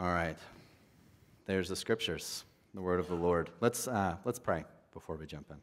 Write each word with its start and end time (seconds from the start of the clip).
All 0.00 0.06
right. 0.06 0.38
There's 1.44 1.68
the 1.68 1.76
scriptures, 1.76 2.44
the 2.72 2.80
word 2.80 3.00
of 3.00 3.08
the 3.08 3.14
Lord. 3.14 3.50
Let's, 3.60 3.86
uh, 3.86 4.16
let's 4.24 4.38
pray 4.38 4.64
before 4.94 5.16
we 5.16 5.26
jump 5.26 5.50
in. 5.50 5.58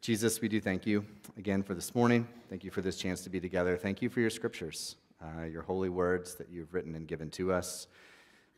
Jesus, 0.00 0.40
we 0.40 0.46
do 0.46 0.60
thank 0.60 0.86
you 0.86 1.04
again 1.36 1.64
for 1.64 1.74
this 1.74 1.92
morning. 1.92 2.28
Thank 2.48 2.62
you 2.62 2.70
for 2.70 2.82
this 2.82 2.96
chance 2.96 3.22
to 3.22 3.28
be 3.28 3.40
together. 3.40 3.76
Thank 3.76 4.00
you 4.00 4.10
for 4.10 4.20
your 4.20 4.30
scriptures, 4.30 4.94
uh, 5.20 5.42
your 5.42 5.62
holy 5.62 5.88
words 5.88 6.36
that 6.36 6.50
you've 6.50 6.72
written 6.72 6.94
and 6.94 7.08
given 7.08 7.30
to 7.30 7.52
us. 7.52 7.88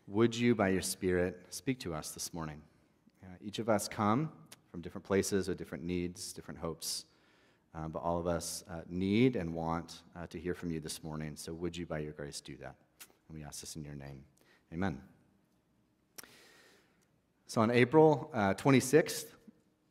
Would 0.07 0.37
you, 0.37 0.55
by 0.55 0.69
your 0.69 0.83
Spirit, 0.83 1.47
speak 1.49 1.81
to 1.81 1.95
us 1.95 2.11
this 2.11 2.35
morning? 2.35 2.61
Uh, 3.25 3.29
each 3.43 3.59
of 3.59 3.71
us 3.71 3.89
come 3.89 4.31
from 4.71 4.83
different 4.83 5.07
places 5.07 5.49
with 5.49 5.57
different 5.57 5.83
needs, 5.83 6.31
different 6.35 6.61
hopes, 6.61 7.07
uh, 7.75 7.89
but 7.89 8.03
all 8.03 8.19
of 8.19 8.27
us 8.27 8.65
uh, 8.71 8.83
need 8.87 9.35
and 9.35 9.55
want 9.55 10.03
uh, 10.15 10.27
to 10.27 10.39
hear 10.39 10.53
from 10.53 10.71
you 10.71 10.79
this 10.79 11.03
morning. 11.03 11.37
So 11.37 11.55
would 11.55 11.75
you, 11.75 11.87
by 11.87 12.01
your 12.01 12.13
grace, 12.13 12.43
do 12.43 12.55
that? 12.61 12.75
And 13.31 13.39
we 13.39 13.45
ask 13.45 13.63
this 13.63 13.77
in 13.77 13.83
your 13.83 13.95
name. 13.95 14.25
Amen. 14.73 15.03
So 17.47 17.61
on 17.61 17.71
April 17.71 18.31
uh, 18.33 18.55
26th, 18.55 19.27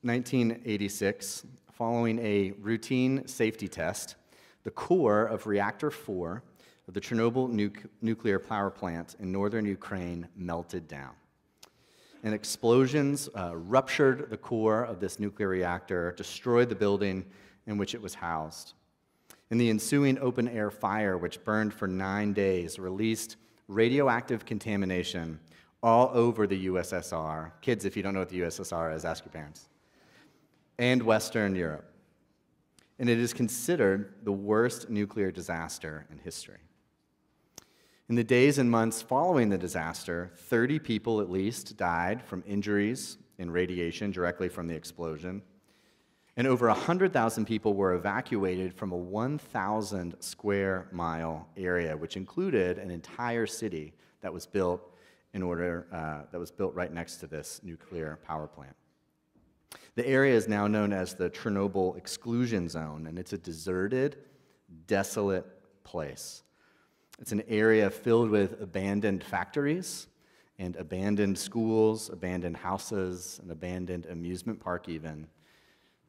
1986, 0.01 1.45
following 1.71 2.17
a 2.17 2.53
routine 2.59 3.27
safety 3.27 3.67
test, 3.67 4.15
the 4.63 4.71
core 4.71 5.25
of 5.25 5.45
reactor 5.45 5.91
4 5.91 6.41
of 6.87 6.93
the 6.95 7.01
Chernobyl 7.01 7.47
nu- 7.49 7.71
nuclear 8.01 8.39
power 8.39 8.71
plant 8.71 9.15
in 9.19 9.31
northern 9.31 9.65
Ukraine 9.65 10.27
melted 10.35 10.87
down. 10.87 11.11
And 12.23 12.33
explosions 12.33 13.29
uh, 13.37 13.55
ruptured 13.55 14.31
the 14.31 14.37
core 14.37 14.83
of 14.83 14.99
this 14.99 15.19
nuclear 15.19 15.49
reactor, 15.49 16.13
destroyed 16.17 16.69
the 16.69 16.75
building 16.75 17.25
in 17.67 17.77
which 17.77 17.93
it 17.93 18.01
was 18.01 18.15
housed. 18.15 18.73
And 19.51 19.61
the 19.61 19.69
ensuing 19.69 20.17
open 20.17 20.47
air 20.47 20.71
fire, 20.71 21.19
which 21.19 21.43
burned 21.43 21.73
for 21.73 21.87
nine 21.87 22.33
days, 22.33 22.79
released 22.79 23.35
radioactive 23.71 24.45
contamination 24.45 25.39
all 25.81 26.11
over 26.13 26.45
the 26.45 26.67
USSR. 26.67 27.51
Kids, 27.61 27.85
if 27.85 27.97
you 27.97 28.03
don't 28.03 28.13
know 28.13 28.19
what 28.19 28.29
the 28.29 28.41
USSR 28.41 28.95
is, 28.95 29.05
ask 29.05 29.25
your 29.25 29.31
parents. 29.31 29.69
And 30.77 31.01
Western 31.03 31.55
Europe. 31.55 31.85
And 32.99 33.09
it 33.09 33.17
is 33.17 33.33
considered 33.33 34.13
the 34.23 34.31
worst 34.31 34.89
nuclear 34.89 35.31
disaster 35.31 36.05
in 36.11 36.19
history. 36.19 36.59
In 38.09 38.15
the 38.15 38.23
days 38.23 38.57
and 38.57 38.69
months 38.69 39.01
following 39.01 39.49
the 39.49 39.57
disaster, 39.57 40.31
30 40.35 40.79
people 40.79 41.21
at 41.21 41.31
least 41.31 41.77
died 41.77 42.21
from 42.21 42.43
injuries 42.45 43.17
and 43.39 43.53
radiation 43.53 44.11
directly 44.11 44.49
from 44.49 44.67
the 44.67 44.75
explosion. 44.75 45.41
And 46.37 46.47
over 46.47 46.67
100,000 46.67 47.45
people 47.45 47.73
were 47.73 47.93
evacuated 47.93 48.73
from 48.73 48.91
a 48.91 48.97
1,000 48.97 50.15
square 50.21 50.87
mile 50.91 51.47
area, 51.57 51.95
which 51.95 52.15
included 52.15 52.77
an 52.77 52.89
entire 52.89 53.45
city 53.45 53.93
that 54.21 54.33
was 54.33 54.45
built 54.45 54.81
in 55.33 55.43
order, 55.43 55.87
uh, 55.91 56.29
that 56.31 56.39
was 56.39 56.51
built 56.51 56.73
right 56.73 56.91
next 56.93 57.17
to 57.17 57.27
this 57.27 57.59
nuclear 57.63 58.19
power 58.25 58.47
plant. 58.47 58.75
The 59.95 60.07
area 60.07 60.35
is 60.35 60.47
now 60.47 60.67
known 60.67 60.93
as 60.93 61.15
the 61.15 61.29
Chernobyl 61.29 61.97
Exclusion 61.97 62.69
Zone, 62.69 63.07
and 63.07 63.19
it's 63.19 63.33
a 63.33 63.37
deserted, 63.37 64.17
desolate 64.87 65.45
place. 65.83 66.43
It's 67.19 67.33
an 67.33 67.43
area 67.47 67.89
filled 67.89 68.29
with 68.29 68.61
abandoned 68.61 69.23
factories 69.23 70.07
and 70.59 70.75
abandoned 70.77 71.37
schools, 71.37 72.09
abandoned 72.09 72.57
houses, 72.57 73.39
an 73.43 73.51
abandoned 73.51 74.05
amusement 74.05 74.59
park, 74.59 74.87
even. 74.87 75.27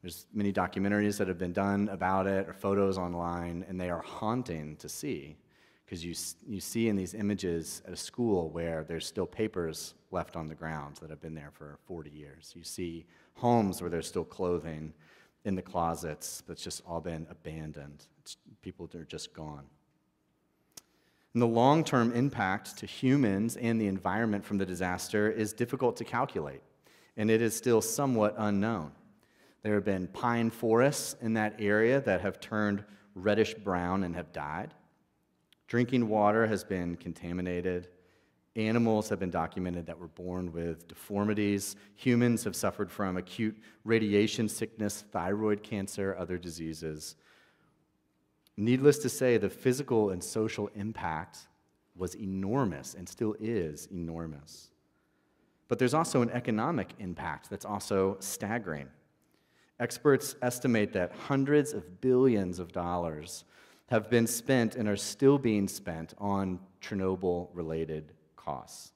There's 0.03 0.27
many 0.33 0.51
documentaries 0.51 1.17
that 1.17 1.29
have 1.29 1.37
been 1.37 1.53
done 1.53 1.87
about 1.87 2.27
it 2.27 2.49
or 2.49 2.53
photos 2.53 2.97
online, 2.97 3.65
and 3.69 3.79
they 3.79 3.89
are 3.89 4.01
haunting 4.01 4.75
to 4.77 4.89
see 4.89 5.37
because 5.85 6.03
you, 6.03 6.13
you 6.45 6.59
see 6.59 6.89
in 6.89 6.97
these 6.97 7.13
images 7.13 7.81
at 7.87 7.93
a 7.93 7.97
school 7.97 8.49
where 8.49 8.83
there's 8.83 9.07
still 9.07 9.25
papers 9.25 9.93
left 10.11 10.35
on 10.35 10.47
the 10.47 10.55
ground 10.55 10.97
that 10.97 11.09
have 11.09 11.21
been 11.21 11.33
there 11.33 11.51
for 11.53 11.79
40 11.87 12.09
years. 12.09 12.51
You 12.53 12.63
see 12.65 13.05
homes 13.35 13.81
where 13.81 13.89
there's 13.89 14.07
still 14.07 14.25
clothing 14.25 14.93
in 15.45 15.55
the 15.55 15.61
closets 15.61 16.43
that's 16.47 16.63
just 16.63 16.81
all 16.85 16.99
been 16.99 17.25
abandoned. 17.29 18.05
It's, 18.19 18.35
people 18.61 18.89
are 18.95 19.05
just 19.05 19.33
gone. 19.33 19.63
And 21.33 21.41
the 21.41 21.47
long 21.47 21.83
term 21.85 22.11
impact 22.13 22.77
to 22.79 22.85
humans 22.85 23.55
and 23.55 23.79
the 23.79 23.87
environment 23.87 24.43
from 24.43 24.57
the 24.57 24.65
disaster 24.65 25.31
is 25.31 25.53
difficult 25.53 25.95
to 25.97 26.03
calculate, 26.03 26.61
and 27.15 27.31
it 27.31 27.41
is 27.41 27.55
still 27.55 27.81
somewhat 27.81 28.35
unknown. 28.37 28.91
There 29.63 29.75
have 29.75 29.85
been 29.85 30.07
pine 30.07 30.49
forests 30.49 31.15
in 31.21 31.33
that 31.33 31.55
area 31.59 32.01
that 32.01 32.21
have 32.21 32.39
turned 32.39 32.83
reddish 33.15 33.53
brown 33.53 34.03
and 34.03 34.15
have 34.15 34.33
died. 34.33 34.73
Drinking 35.67 36.09
water 36.09 36.45
has 36.45 36.63
been 36.63 36.97
contaminated. 36.97 37.87
Animals 38.55 39.09
have 39.09 39.19
been 39.19 39.31
documented 39.31 39.85
that 39.87 39.97
were 39.97 40.09
born 40.09 40.51
with 40.51 40.87
deformities. 40.87 41.75
Humans 41.95 42.43
have 42.43 42.55
suffered 42.55 42.91
from 42.91 43.17
acute 43.17 43.57
radiation 43.85 44.47
sickness, 44.49 45.05
thyroid 45.11 45.63
cancer, 45.63 46.15
other 46.19 46.37
diseases. 46.37 47.15
Needless 48.57 48.99
to 48.99 49.09
say, 49.09 49.37
the 49.37 49.49
physical 49.49 50.11
and 50.11 50.23
social 50.23 50.69
impact 50.75 51.47
was 51.95 52.15
enormous 52.15 52.93
and 52.93 53.07
still 53.07 53.35
is 53.39 53.87
enormous. 53.91 54.69
But 55.67 55.79
there's 55.79 55.93
also 55.93 56.21
an 56.21 56.29
economic 56.31 56.89
impact 56.99 57.49
that's 57.49 57.65
also 57.65 58.17
staggering. 58.19 58.89
Experts 59.79 60.35
estimate 60.41 60.93
that 60.93 61.11
hundreds 61.11 61.73
of 61.73 61.99
billions 62.01 62.59
of 62.59 62.71
dollars 62.71 63.43
have 63.87 64.09
been 64.09 64.27
spent 64.27 64.75
and 64.75 64.87
are 64.87 64.95
still 64.95 65.37
being 65.37 65.67
spent 65.67 66.13
on 66.17 66.59
Chernobyl 66.81 67.49
related 67.53 68.13
costs. 68.35 68.91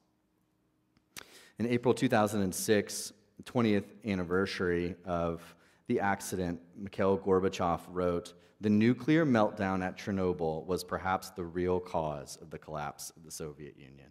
In 1.58 1.66
April 1.66 1.92
2006, 1.92 3.12
the 3.36 3.42
20th 3.42 3.84
anniversary 4.04 4.94
of 5.04 5.42
the 5.88 6.00
accident, 6.00 6.60
Mikhail 6.76 7.18
Gorbachev 7.18 7.80
wrote, 7.88 8.34
The 8.60 8.70
nuclear 8.70 9.26
meltdown 9.26 9.84
at 9.84 9.96
Chernobyl 9.96 10.64
was 10.66 10.84
perhaps 10.84 11.30
the 11.30 11.44
real 11.44 11.80
cause 11.80 12.36
of 12.40 12.50
the 12.50 12.58
collapse 12.58 13.10
of 13.16 13.24
the 13.24 13.30
Soviet 13.30 13.76
Union. 13.76 14.08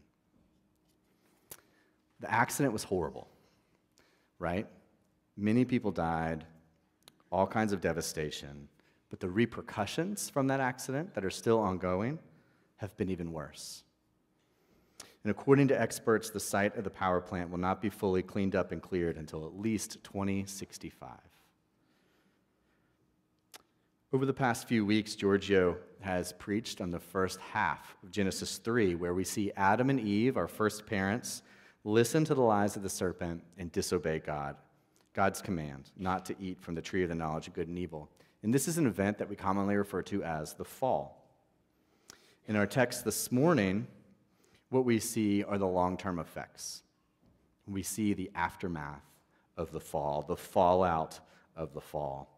The 2.20 2.32
accident 2.32 2.74
was 2.74 2.84
horrible, 2.84 3.30
right? 4.40 4.68
Many 5.38 5.66
people 5.66 5.92
died, 5.92 6.46
all 7.32 7.48
kinds 7.48 7.74
of 7.74 7.82
devastation. 7.82 8.68
But 9.10 9.20
the 9.20 9.30
repercussions 9.30 10.30
from 10.30 10.48
that 10.48 10.60
accident 10.60 11.14
that 11.14 11.24
are 11.24 11.30
still 11.30 11.60
ongoing 11.60 12.20
have 12.78 12.96
been 12.98 13.10
even 13.10 13.32
worse. 13.32 13.84
And 15.24 15.32
according 15.32 15.68
to 15.70 15.82
experts, 15.82 16.30
the 16.30 16.40
site 16.40 16.78
of 16.78 16.84
the 16.84 16.90
power 16.90 17.20
plant 17.20 17.50
will 17.50 17.58
not 17.58 17.82
be 17.82 17.90
fully 17.90 18.22
cleaned 18.22 18.56
up 18.56 18.72
and 18.72 18.82
cleared 18.82 19.18
until 19.18 19.46
at 19.46 19.60
least 19.60 20.04
2065. 20.04 21.10
Over 24.14 24.26
the 24.26 24.34
past 24.34 24.70
few 24.70 24.86
weeks, 24.86 25.16
Giorgio 25.16 25.78
has 26.00 26.32
preached 26.34 26.80
on 26.80 26.92
the 26.92 27.00
first 27.00 27.40
half 27.42 27.98
of 28.04 28.12
Genesis 28.12 28.58
3, 28.58 28.96
where 28.96 29.14
we 29.14 29.26
see 29.26 29.52
Adam 29.58 29.90
and 29.90 30.00
Eve, 30.00 30.38
our 30.38 30.48
first 30.48 30.86
parents, 30.86 31.42
listen 31.84 32.24
to 32.24 32.34
the 32.34 32.42
lies 32.42 32.78
of 32.78 32.84
the 32.84 32.90
serpent 32.90 33.44
and 33.58 33.70
disobey 33.72 34.20
God, 34.20 34.56
God's 35.18 35.42
command 35.42 35.90
not 35.98 36.28
to 36.28 36.36
eat 36.40 36.62
from 36.62 36.76
the 36.76 36.82
tree 36.82 37.02
of 37.02 37.10
the 37.10 37.16
knowledge 37.16 37.48
of 37.48 37.56
good 37.56 37.68
and 37.68 37.80
evil. 37.80 38.08
And 38.44 38.54
this 38.54 38.68
is 38.68 38.78
an 38.78 38.86
event 38.86 39.18
that 39.18 39.28
we 39.28 39.36
commonly 39.36 39.76
refer 39.76 40.04
to 40.04 40.24
as 40.24 40.54
the 40.54 40.64
fall. 40.64 41.28
In 42.46 42.56
our 42.56 42.68
text 42.68 43.04
this 43.04 43.32
morning, 43.32 43.88
what 44.70 44.86
we 44.86 45.00
see 45.00 45.44
are 45.44 45.58
the 45.58 45.66
long 45.66 45.98
term 45.98 46.20
effects. 46.20 46.84
We 47.68 47.82
see 47.82 48.14
the 48.14 48.30
aftermath 48.36 49.02
of 49.58 49.72
the 49.72 49.80
fall, 49.80 50.22
the 50.22 50.38
fallout 50.38 51.20
of 51.56 51.74
the 51.74 51.82
fall, 51.82 52.30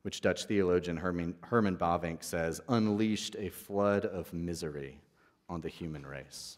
which 0.00 0.22
Dutch 0.22 0.46
theologian 0.46 0.96
Herman, 0.96 1.34
Herman 1.42 1.76
Bavinck 1.76 2.24
says 2.24 2.58
unleashed 2.70 3.36
a 3.38 3.50
flood 3.50 4.06
of 4.06 4.32
misery 4.32 4.98
on 5.50 5.60
the 5.60 5.68
human 5.68 6.06
race. 6.06 6.56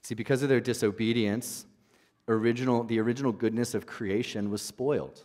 See, 0.00 0.14
because 0.14 0.42
of 0.42 0.48
their 0.48 0.58
disobedience, 0.58 1.66
original, 2.30 2.84
the 2.84 3.00
original 3.00 3.32
goodness 3.32 3.74
of 3.74 3.86
creation 3.86 4.50
was 4.50 4.62
spoiled. 4.62 5.24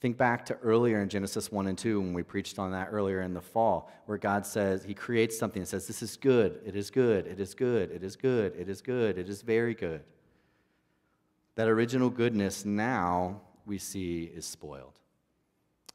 Think 0.00 0.18
back 0.18 0.44
to 0.46 0.54
earlier 0.56 1.00
in 1.00 1.08
Genesis 1.08 1.50
1 1.50 1.66
and 1.66 1.78
2 1.78 1.98
when 2.00 2.12
we 2.12 2.22
preached 2.22 2.58
on 2.58 2.72
that 2.72 2.88
earlier 2.90 3.22
in 3.22 3.32
the 3.32 3.40
fall, 3.40 3.90
where 4.04 4.18
God 4.18 4.44
says, 4.44 4.84
He 4.84 4.92
creates 4.92 5.38
something 5.38 5.60
and 5.60 5.68
says, 5.68 5.86
This 5.86 6.02
is 6.02 6.16
good, 6.16 6.60
it 6.64 6.76
is 6.76 6.90
good, 6.90 7.26
it 7.26 7.40
is 7.40 7.54
good, 7.54 7.90
it 7.90 8.02
is 8.02 8.14
good, 8.14 8.54
it 8.54 8.68
is 8.68 8.82
good, 8.82 9.18
it 9.18 9.28
is 9.28 9.40
very 9.40 9.74
good. 9.74 10.02
That 11.54 11.68
original 11.68 12.10
goodness 12.10 12.64
now 12.64 13.40
we 13.64 13.78
see 13.78 14.24
is 14.24 14.44
spoiled. 14.44 15.00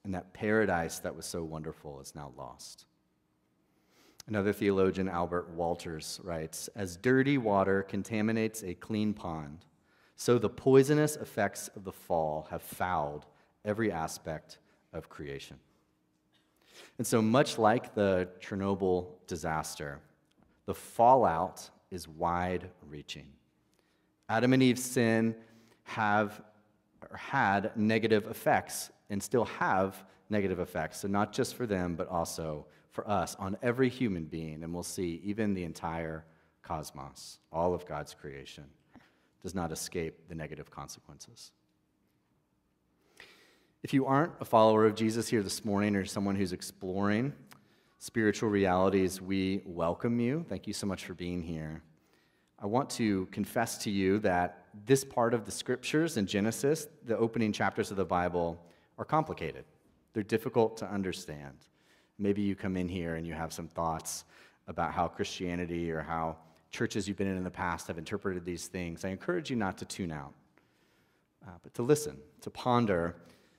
And 0.04 0.13
that 0.16 0.34
paradise 0.34 1.00
that 1.00 1.16
was 1.16 1.25
so 1.25 1.44
wonderful 1.44 2.00
is 2.00 2.16
now 2.16 2.31
lost. 2.36 2.86
Another 4.28 4.54
theologian, 4.54 5.10
Albert 5.10 5.56
Wolters, 5.56 6.19
writes 6.24 6.68
As 6.75 6.98
dirty 6.98 7.38
water 7.38 7.84
contaminates 7.84 8.63
a 8.63 8.74
clean 8.74 9.13
pond, 9.13 9.66
so 10.19 10.38
the 10.38 10.50
poisonous 10.50 11.16
effects 11.16 11.69
of 11.77 11.86
the 11.86 11.94
fall 11.94 12.45
have 12.51 12.62
fouled 12.62 13.25
every 13.63 13.89
aspect 13.89 14.57
of 14.92 15.07
creation. 15.07 15.56
And 16.98 17.07
so, 17.07 17.21
much 17.21 17.57
like 17.57 17.95
the 17.95 18.27
Chernobyl 18.42 19.07
disaster, 19.27 20.01
the 20.66 20.74
fallout 20.74 21.69
is 21.89 22.06
wide 22.06 22.69
reaching. 22.89 23.27
Adam 24.27 24.51
and 24.51 24.62
Eve's 24.62 24.83
sin 24.83 25.36
have 25.83 26.42
or 27.10 27.15
had 27.15 27.72
negative 27.77 28.27
effects 28.27 28.92
and 29.10 29.24
still 29.24 29.45
have 29.45 30.04
negative 30.30 30.60
effects. 30.60 31.00
So, 31.00 31.07
not 31.07 31.31
just 31.31 31.56
for 31.56 31.65
them, 31.65 31.95
but 31.95 32.10
also 32.10 32.65
for 32.92 33.10
us 33.10 33.38
on 33.39 33.56
every 33.63 33.88
human 33.88 34.25
being. 34.25 34.63
And 34.63 34.74
we'll 34.74 34.83
see 34.83 35.22
even 35.24 35.54
the 35.54 35.63
entire 35.63 36.25
cosmos, 36.62 37.39
all 37.54 37.74
of 37.74 37.86
God's 37.86 38.13
creation, 38.13 38.65
does 39.41 39.56
not 39.56 39.71
escape 39.71 40.27
the 40.27 40.36
negative 40.36 40.69
consequences. 40.69 41.51
If 43.81 43.94
you 43.94 44.06
aren't 44.06 44.33
a 44.41 44.45
follower 44.45 44.86
of 44.86 44.95
Jesus 44.95 45.30
here 45.30 45.41
this 45.41 45.63
morning 45.63 45.95
or 45.95 46.06
someone 46.06 46.36
who's 46.36 46.51
exploring 46.51 47.33
spiritual 47.97 48.50
realities, 48.50 49.21
we 49.21 49.62
welcome 49.65 50.19
you. 50.19 50.45
Thank 50.50 50.68
you 50.68 50.74
so 50.74 50.86
much 50.86 51.06
for 51.06 51.13
being 51.13 51.41
here. 51.41 51.81
I 52.62 52.65
want 52.65 52.89
to 52.91 53.25
confess 53.27 53.77
to 53.80 53.89
you 53.89 54.19
that 54.19 54.65
this 54.86 55.06
part 55.06 55.33
of 55.33 55.45
the 55.45 55.51
scriptures 55.51 56.18
in 56.18 56.25
Genesis, 56.25 56.88
the 57.06 57.18
opening 57.18 57.53
chapters 57.53 57.89
of 57.89 57.95
the 57.97 58.03
Bible, 58.03 58.62
are 58.97 59.06
complicated. 59.06 59.63
They're 60.12 60.24
difficult 60.24 60.75
to 60.77 60.91
understand. 60.91 61.56
Maybe 62.18 62.41
you 62.41 62.56
come 62.56 62.75
in 62.75 62.89
here 62.89 63.15
and 63.15 63.25
you 63.25 63.33
have 63.33 63.53
some 63.53 63.69
thoughts 63.69 64.25
about 64.68 64.91
how 64.91 65.07
Christianity 65.07 65.89
or 65.89 66.01
how 66.01 66.36
churches 66.71 67.07
you've 67.07 67.18
been 67.18 67.27
in 67.27 67.38
in 67.38 67.44
the 67.44 67.51
past 67.51 67.88
have 67.88 67.98
interpreted 67.98 68.45
these 68.45 68.68
things. 68.68 69.04
I 69.04 69.10
encourage 69.10 69.50
you 69.50 69.56
not 69.56 69.77
to 69.80 69.86
tune 69.86 70.12
out, 70.12 70.33
uh, 71.48 71.51
but 71.63 71.74
to 71.75 71.81
listen, 71.81 72.18
to 72.42 72.50
ponder 72.50 73.16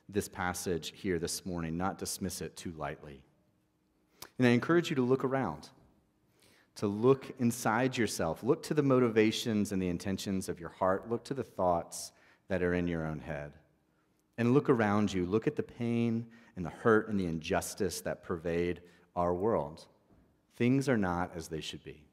this 0.09 0.29
passage 0.29 0.93
here 0.95 1.19
this 1.19 1.45
morning, 1.45 1.77
not 1.77 1.99
dismiss 1.99 2.41
it 2.41 2.57
too 2.57 2.73
lightly. 2.77 3.23
And 4.39 4.47
I 4.47 4.51
encourage 4.51 4.91
you 4.91 4.97
to 4.97 5.03
look 5.03 5.25
around, 5.25 5.69
to 6.77 6.87
look 6.87 7.33
inside 7.39 7.97
yourself, 7.97 8.43
look 8.43 8.63
to 8.65 8.75
the 8.75 8.83
motivations 8.83 9.73
and 9.73 9.81
the 9.81 9.89
intentions 9.89 10.49
of 10.49 10.61
your 10.61 10.71
heart, 10.71 11.11
look 11.11 11.25
to 11.25 11.35
the 11.35 11.45
thoughts 11.45 12.13
that 12.49 12.63
are 12.63 12.75
in 12.75 12.87
your 12.87 13.07
own 13.07 13.21
head, 13.21 13.53
and 14.39 14.55
look 14.55 14.69
around 14.69 15.13
you. 15.13 15.27
Look 15.27 15.47
at 15.47 15.57
the 15.57 15.63
pain 15.63 16.27
and 16.57 16.65
the 16.65 16.71
hurt 16.71 17.09
and 17.09 17.19
the 17.19 17.27
injustice 17.27 18.01
that 18.03 18.23
pervade 18.23 18.81
our 19.15 19.35
world. 19.35 19.87
Things 20.57 20.89
are 20.89 20.97
not 20.97 21.33
as 21.35 21.49
they 21.49 21.61
should 21.61 21.85
be. 21.85 22.10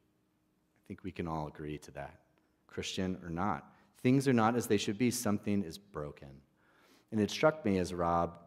I 0.87 0.89
think 0.89 1.03
we 1.03 1.11
can 1.11 1.27
all 1.27 1.47
agree 1.47 1.77
to 1.79 1.91
that, 1.91 2.21
Christian 2.65 3.17
or 3.21 3.29
not. 3.29 3.73
Things 4.01 4.25
are 4.25 4.33
not 4.33 4.55
as 4.55 4.67
they 4.67 4.77
should 4.77 4.97
be. 4.97 5.11
Something 5.11 5.61
is 5.61 5.77
broken. 5.77 6.29
And 7.11 7.19
it 7.19 7.29
struck 7.29 7.65
me 7.65 7.77
as 7.79 7.93
Rob, 7.93 8.39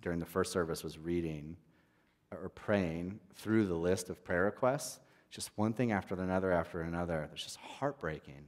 during 0.00 0.20
the 0.20 0.24
first 0.24 0.52
service, 0.52 0.84
was 0.84 0.96
reading 0.96 1.56
or 2.30 2.50
praying 2.50 3.18
through 3.34 3.66
the 3.66 3.74
list 3.74 4.10
of 4.10 4.22
prayer 4.22 4.44
requests, 4.44 5.00
just 5.28 5.50
one 5.56 5.72
thing 5.72 5.90
after 5.90 6.14
another 6.14 6.52
after 6.52 6.82
another. 6.82 7.28
It's 7.32 7.42
just 7.42 7.56
heartbreaking 7.56 8.46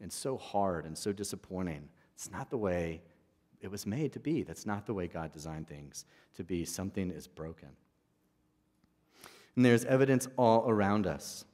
and 0.00 0.12
so 0.12 0.36
hard 0.36 0.84
and 0.84 0.98
so 0.98 1.12
disappointing. 1.12 1.88
It's 2.16 2.32
not 2.32 2.50
the 2.50 2.58
way 2.58 3.00
it 3.60 3.70
was 3.70 3.86
made 3.86 4.12
to 4.14 4.18
be. 4.18 4.42
That's 4.42 4.66
not 4.66 4.86
the 4.86 4.94
way 4.94 5.06
God 5.06 5.32
designed 5.32 5.68
things 5.68 6.04
to 6.34 6.42
be. 6.42 6.64
Something 6.64 7.12
is 7.12 7.28
broken. 7.28 7.68
And 9.54 9.64
there's 9.64 9.84
evidence 9.84 10.26
all 10.36 10.68
around 10.68 11.06
us 11.06 11.44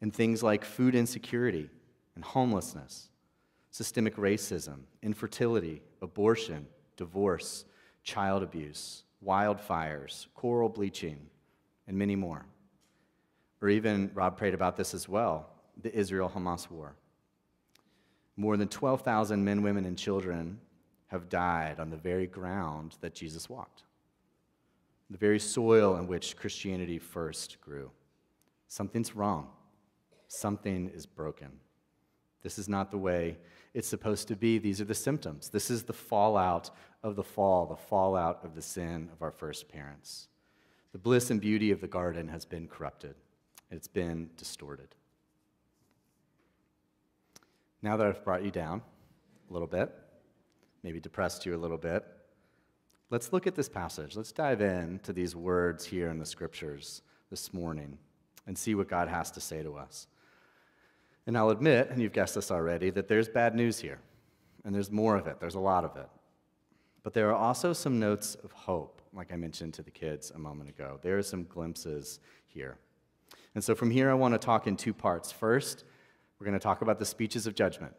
in 0.00 0.10
things 0.10 0.42
like 0.42 0.64
food 0.64 0.94
insecurity 0.94 1.68
and 2.14 2.24
homelessness, 2.24 3.10
systemic 3.70 4.16
racism, 4.16 4.80
infertility, 5.02 5.82
abortion, 6.02 6.66
divorce, 6.96 7.64
child 8.02 8.42
abuse, 8.42 9.04
wildfires, 9.24 10.26
coral 10.34 10.68
bleaching, 10.68 11.18
and 11.86 11.96
many 11.96 12.16
more. 12.16 12.44
Or 13.60 13.68
even, 13.68 14.10
Rob 14.14 14.36
prayed 14.36 14.54
about 14.54 14.76
this 14.76 14.94
as 14.94 15.08
well 15.08 15.50
the 15.82 15.94
Israel 15.94 16.30
Hamas 16.34 16.70
war. 16.70 16.94
More 18.36 18.56
than 18.56 18.68
12,000 18.68 19.42
men, 19.42 19.62
women, 19.62 19.84
and 19.84 19.96
children 19.96 20.58
have 21.06 21.28
died 21.28 21.80
on 21.80 21.90
the 21.90 21.96
very 21.96 22.26
ground 22.26 22.96
that 23.00 23.14
Jesus 23.14 23.48
walked, 23.48 23.82
the 25.08 25.18
very 25.18 25.38
soil 25.38 25.96
in 25.96 26.06
which 26.06 26.36
Christianity 26.36 26.98
first 26.98 27.60
grew. 27.60 27.90
Something's 28.68 29.16
wrong, 29.16 29.48
something 30.30 30.88
is 30.94 31.06
broken. 31.06 31.50
This 32.42 32.58
is 32.58 32.68
not 32.68 32.90
the 32.90 32.98
way 32.98 33.36
it's 33.74 33.88
supposed 33.88 34.28
to 34.28 34.36
be. 34.36 34.58
These 34.58 34.80
are 34.80 34.84
the 34.84 34.94
symptoms. 34.94 35.48
This 35.48 35.70
is 35.70 35.82
the 35.82 35.92
fallout 35.92 36.70
of 37.02 37.16
the 37.16 37.24
fall, 37.24 37.66
the 37.66 37.76
fallout 37.76 38.44
of 38.44 38.54
the 38.54 38.62
sin 38.62 39.08
of 39.12 39.22
our 39.22 39.32
first 39.32 39.68
parents. 39.68 40.28
The 40.92 40.98
bliss 40.98 41.30
and 41.30 41.40
beauty 41.40 41.72
of 41.72 41.80
the 41.80 41.88
garden 41.88 42.28
has 42.28 42.44
been 42.44 42.68
corrupted, 42.68 43.16
it's 43.70 43.88
been 43.88 44.30
distorted. 44.36 44.94
Now 47.82 47.96
that 47.96 48.06
I've 48.06 48.24
brought 48.24 48.44
you 48.44 48.50
down 48.50 48.82
a 49.48 49.52
little 49.52 49.68
bit, 49.68 49.92
maybe 50.82 51.00
depressed 51.00 51.44
you 51.46 51.56
a 51.56 51.58
little 51.58 51.78
bit, 51.78 52.04
let's 53.10 53.32
look 53.32 53.46
at 53.46 53.54
this 53.54 53.68
passage. 53.68 54.16
Let's 54.16 54.32
dive 54.32 54.60
in 54.60 55.00
to 55.02 55.12
these 55.12 55.34
words 55.34 55.86
here 55.86 56.08
in 56.08 56.18
the 56.18 56.26
scriptures 56.26 57.02
this 57.30 57.52
morning 57.52 57.98
and 58.46 58.56
see 58.56 58.74
what 58.74 58.88
God 58.88 59.08
has 59.08 59.30
to 59.32 59.40
say 59.40 59.62
to 59.62 59.76
us. 59.76 60.06
And 61.30 61.38
I'll 61.38 61.50
admit, 61.50 61.90
and 61.90 62.02
you've 62.02 62.12
guessed 62.12 62.34
this 62.34 62.50
already, 62.50 62.90
that 62.90 63.06
there's 63.06 63.28
bad 63.28 63.54
news 63.54 63.78
here. 63.78 64.00
And 64.64 64.74
there's 64.74 64.90
more 64.90 65.14
of 65.14 65.28
it, 65.28 65.38
there's 65.38 65.54
a 65.54 65.60
lot 65.60 65.84
of 65.84 65.96
it. 65.96 66.08
But 67.04 67.14
there 67.14 67.30
are 67.30 67.36
also 67.36 67.72
some 67.72 68.00
notes 68.00 68.34
of 68.42 68.50
hope, 68.50 69.00
like 69.12 69.32
I 69.32 69.36
mentioned 69.36 69.74
to 69.74 69.84
the 69.84 69.92
kids 69.92 70.32
a 70.32 70.38
moment 70.40 70.70
ago. 70.70 70.98
There 71.02 71.16
are 71.18 71.22
some 71.22 71.44
glimpses 71.44 72.18
here. 72.48 72.78
And 73.54 73.62
so 73.62 73.76
from 73.76 73.92
here, 73.92 74.10
I 74.10 74.14
want 74.14 74.34
to 74.34 74.38
talk 74.38 74.66
in 74.66 74.76
two 74.76 74.92
parts. 74.92 75.30
First, 75.30 75.84
we're 76.40 76.46
going 76.46 76.58
to 76.58 76.62
talk 76.64 76.82
about 76.82 76.98
the 76.98 77.06
speeches 77.06 77.46
of 77.46 77.54
judgment, 77.54 77.94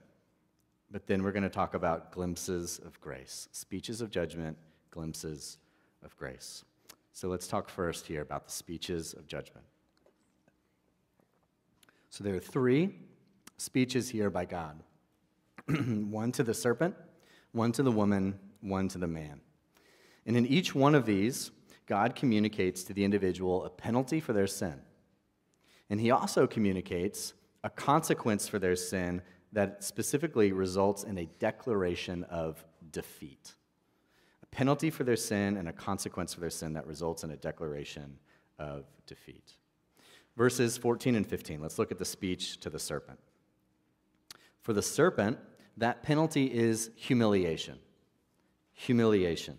but 0.92 1.08
then 1.08 1.24
we're 1.24 1.32
going 1.32 1.44
to 1.44 1.50
talk 1.50 1.74
about 1.74 2.12
glimpses 2.12 2.82
of 2.86 3.00
grace. 3.00 3.48
Speeches 3.54 4.02
of 4.02 4.12
judgment, 4.12 4.58
glimpses 4.90 5.58
of 6.04 6.18
grace. 6.18 6.66
So 7.14 7.30
let's 7.30 7.48
talk 7.48 7.70
first 7.70 8.08
here 8.08 8.24
about 8.24 8.44
the 8.44 8.52
speeches 8.52 9.14
of 9.14 9.26
judgment. 9.26 9.66
So 12.10 12.26
there 12.26 12.36
are 12.36 12.40
three 12.40 12.94
speeches 13.62 14.10
here 14.10 14.30
by 14.30 14.44
God 14.46 14.82
one 15.68 16.32
to 16.32 16.44
the 16.44 16.54
serpent, 16.54 16.96
one 17.52 17.72
to 17.72 17.84
the 17.84 17.92
woman, 17.92 18.40
one 18.62 18.88
to 18.88 18.98
the 18.98 19.08
man. 19.08 19.40
And 20.26 20.36
in 20.36 20.48
each 20.48 20.74
one 20.74 20.96
of 20.96 21.06
these, 21.06 21.52
God 21.86 22.16
communicates 22.16 22.84
to 22.86 22.94
the 22.94 23.04
individual 23.04 23.64
a 23.64 23.70
penalty 23.70 24.20
for 24.20 24.34
their 24.34 24.48
sin. 24.48 24.82
And 25.90 26.00
he 26.00 26.10
also 26.10 26.48
communicates 26.48 27.34
a 27.64 27.70
consequence 27.70 28.48
for 28.48 28.58
their 28.58 28.76
sin 28.76 29.22
that 29.54 29.84
specifically 29.84 30.52
results 30.52 31.04
in 31.04 31.18
a 31.20 31.26
declaration 31.26 32.24
of 32.26 32.64
defeat. 32.92 33.54
A 34.42 34.46
penalty 34.48 34.90
for 34.90 35.04
their 35.04 35.16
sin 35.16 35.58
and 35.58 35.70
a 35.70 35.74
consequence 35.74 36.34
for 36.34 36.40
their 36.40 36.50
sin 36.50 36.74
that 36.74 36.88
results 36.88 37.24
in 37.24 37.30
a 37.32 37.38
declaration 37.38 38.18
of 38.58 38.86
defeat. 39.06 39.54
Verses 40.36 40.78
14 40.78 41.16
and 41.16 41.28
15, 41.28 41.62
let's 41.62 41.78
look 41.78 41.92
at 41.92 42.00
the 42.00 42.06
speech 42.06 42.60
to 42.62 42.70
the 42.70 42.80
serpent. 42.80 43.20
For 44.62 44.74
the 44.74 44.82
serpent, 44.82 45.38
that 45.78 46.04
penalty 46.04 46.46
is 46.46 46.92
humiliation. 46.96 47.80
Humiliation. 48.74 49.58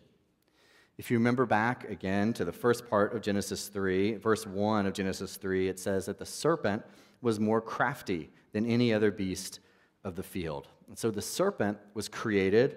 If 0.98 1.10
you 1.10 1.18
remember 1.18 1.46
back 1.46 1.88
again 1.90 2.32
to 2.34 2.44
the 2.44 2.52
first 2.52 2.88
part 2.88 3.14
of 3.14 3.22
Genesis 3.22 3.68
3, 3.68 4.16
verse 4.16 4.46
1 4.46 4.86
of 4.86 4.92
Genesis 4.92 5.36
3, 5.36 5.68
it 5.68 5.80
says 5.80 6.06
that 6.06 6.18
the 6.18 6.26
serpent 6.26 6.84
was 7.22 7.40
more 7.40 7.60
crafty 7.60 8.30
than 8.52 8.66
any 8.66 8.92
other 8.92 9.10
beast 9.10 9.60
of 10.04 10.16
the 10.16 10.22
field. 10.22 10.68
And 10.88 10.98
so 10.98 11.10
the 11.10 11.22
serpent 11.22 11.78
was 11.94 12.08
created 12.08 12.76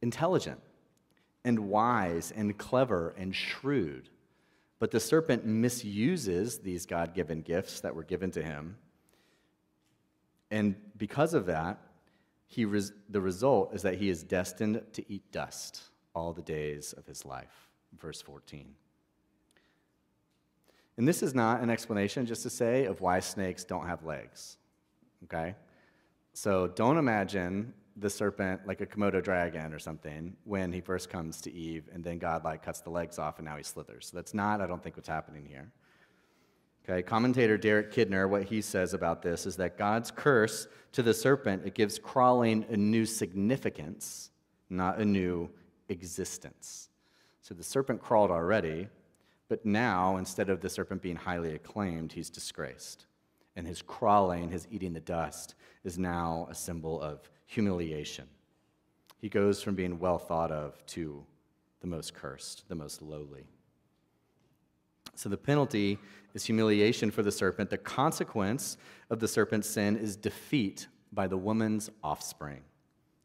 intelligent 0.00 0.60
and 1.44 1.58
wise 1.68 2.32
and 2.34 2.56
clever 2.56 3.14
and 3.18 3.34
shrewd. 3.34 4.08
But 4.78 4.90
the 4.90 5.00
serpent 5.00 5.44
misuses 5.44 6.58
these 6.58 6.86
God 6.86 7.14
given 7.14 7.42
gifts 7.42 7.80
that 7.80 7.94
were 7.94 8.02
given 8.02 8.30
to 8.32 8.42
him 8.42 8.76
and 10.52 10.76
because 10.98 11.32
of 11.32 11.46
that, 11.46 11.80
he 12.46 12.66
res- 12.66 12.92
the 13.08 13.22
result 13.22 13.74
is 13.74 13.82
that 13.82 13.94
he 13.94 14.10
is 14.10 14.22
destined 14.22 14.82
to 14.92 15.12
eat 15.12 15.32
dust 15.32 15.80
all 16.14 16.34
the 16.34 16.42
days 16.42 16.92
of 16.92 17.06
his 17.06 17.24
life. 17.24 17.70
Verse 17.98 18.20
14. 18.20 18.74
And 20.98 21.08
this 21.08 21.22
is 21.22 21.34
not 21.34 21.62
an 21.62 21.70
explanation, 21.70 22.26
just 22.26 22.42
to 22.42 22.50
say, 22.50 22.84
of 22.84 23.00
why 23.00 23.20
snakes 23.20 23.64
don't 23.64 23.86
have 23.86 24.04
legs. 24.04 24.58
Okay? 25.24 25.54
So 26.34 26.68
don't 26.68 26.98
imagine 26.98 27.72
the 27.96 28.10
serpent 28.10 28.66
like 28.66 28.82
a 28.82 28.86
Komodo 28.86 29.22
dragon 29.22 29.72
or 29.72 29.78
something 29.78 30.36
when 30.44 30.70
he 30.70 30.82
first 30.82 31.08
comes 31.08 31.40
to 31.42 31.52
Eve 31.52 31.88
and 31.92 32.04
then 32.04 32.18
God 32.18 32.44
like 32.44 32.62
cuts 32.62 32.80
the 32.80 32.90
legs 32.90 33.18
off 33.18 33.38
and 33.38 33.46
now 33.46 33.56
he 33.56 33.62
slithers. 33.62 34.08
So 34.10 34.18
that's 34.18 34.34
not, 34.34 34.60
I 34.60 34.66
don't 34.66 34.82
think, 34.82 34.96
what's 34.96 35.08
happening 35.08 35.46
here. 35.46 35.72
Okay, 36.84 37.02
commentator 37.02 37.56
Derek 37.56 37.92
Kidner, 37.92 38.28
what 38.28 38.44
he 38.44 38.60
says 38.60 38.92
about 38.92 39.22
this 39.22 39.46
is 39.46 39.56
that 39.56 39.78
God's 39.78 40.10
curse 40.10 40.66
to 40.92 41.02
the 41.02 41.14
serpent, 41.14 41.62
it 41.64 41.74
gives 41.74 41.98
crawling 41.98 42.64
a 42.68 42.76
new 42.76 43.06
significance, 43.06 44.30
not 44.68 44.98
a 44.98 45.04
new 45.04 45.48
existence. 45.88 46.88
So 47.40 47.54
the 47.54 47.62
serpent 47.62 48.00
crawled 48.02 48.32
already, 48.32 48.88
but 49.48 49.64
now, 49.64 50.16
instead 50.16 50.48
of 50.48 50.60
the 50.60 50.68
serpent 50.68 51.02
being 51.02 51.16
highly 51.16 51.54
acclaimed, 51.54 52.12
he's 52.12 52.30
disgraced. 52.30 53.06
and 53.56 53.66
his 53.66 53.82
crawling, 53.82 54.50
his 54.50 54.66
eating 54.70 54.92
the 54.92 55.00
dust, 55.00 55.54
is 55.84 55.98
now 55.98 56.46
a 56.50 56.54
symbol 56.54 57.00
of 57.00 57.30
humiliation. 57.46 58.26
He 59.18 59.28
goes 59.28 59.62
from 59.62 59.74
being 59.74 59.98
well 59.98 60.18
thought 60.18 60.50
of 60.50 60.84
to 60.86 61.24
the 61.80 61.86
most 61.86 62.14
cursed, 62.14 62.68
the 62.68 62.74
most 62.74 63.02
lowly. 63.02 63.44
So 65.14 65.28
the 65.28 65.36
penalty 65.36 65.98
is 66.34 66.44
humiliation 66.44 67.10
for 67.10 67.22
the 67.22 67.32
serpent. 67.32 67.70
The 67.70 67.78
consequence 67.78 68.76
of 69.10 69.20
the 69.20 69.28
serpent's 69.28 69.68
sin 69.68 69.96
is 69.96 70.16
defeat 70.16 70.86
by 71.12 71.26
the 71.26 71.36
woman's 71.36 71.90
offspring. 72.02 72.60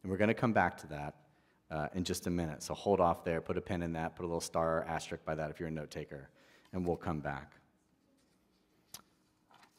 And 0.04 0.12
we're 0.12 0.18
going 0.18 0.28
to 0.28 0.34
come 0.34 0.54
back 0.54 0.78
to 0.78 0.88
that 0.88 1.16
uh, 1.72 1.88
in 1.94 2.04
just 2.04 2.28
a 2.28 2.30
minute. 2.30 2.64
So 2.64 2.74
hold 2.74 3.00
off 3.00 3.24
there, 3.24 3.42
put 3.42 3.58
a 3.58 3.62
pin 3.62 3.82
in 3.82 3.94
that, 3.94 4.16
put 4.16 4.24
a 4.24 4.28
little 4.28 4.42
star 4.42 4.86
asterisk 4.88 5.24
by 5.26 5.36
that 5.36 5.50
if 5.50 5.60
you're 5.60 5.70
a 5.70 5.72
note 5.72 5.92
taker, 5.92 6.30
and 6.74 6.86
we'll 6.86 6.98
come 6.98 7.20
back. 7.20 7.54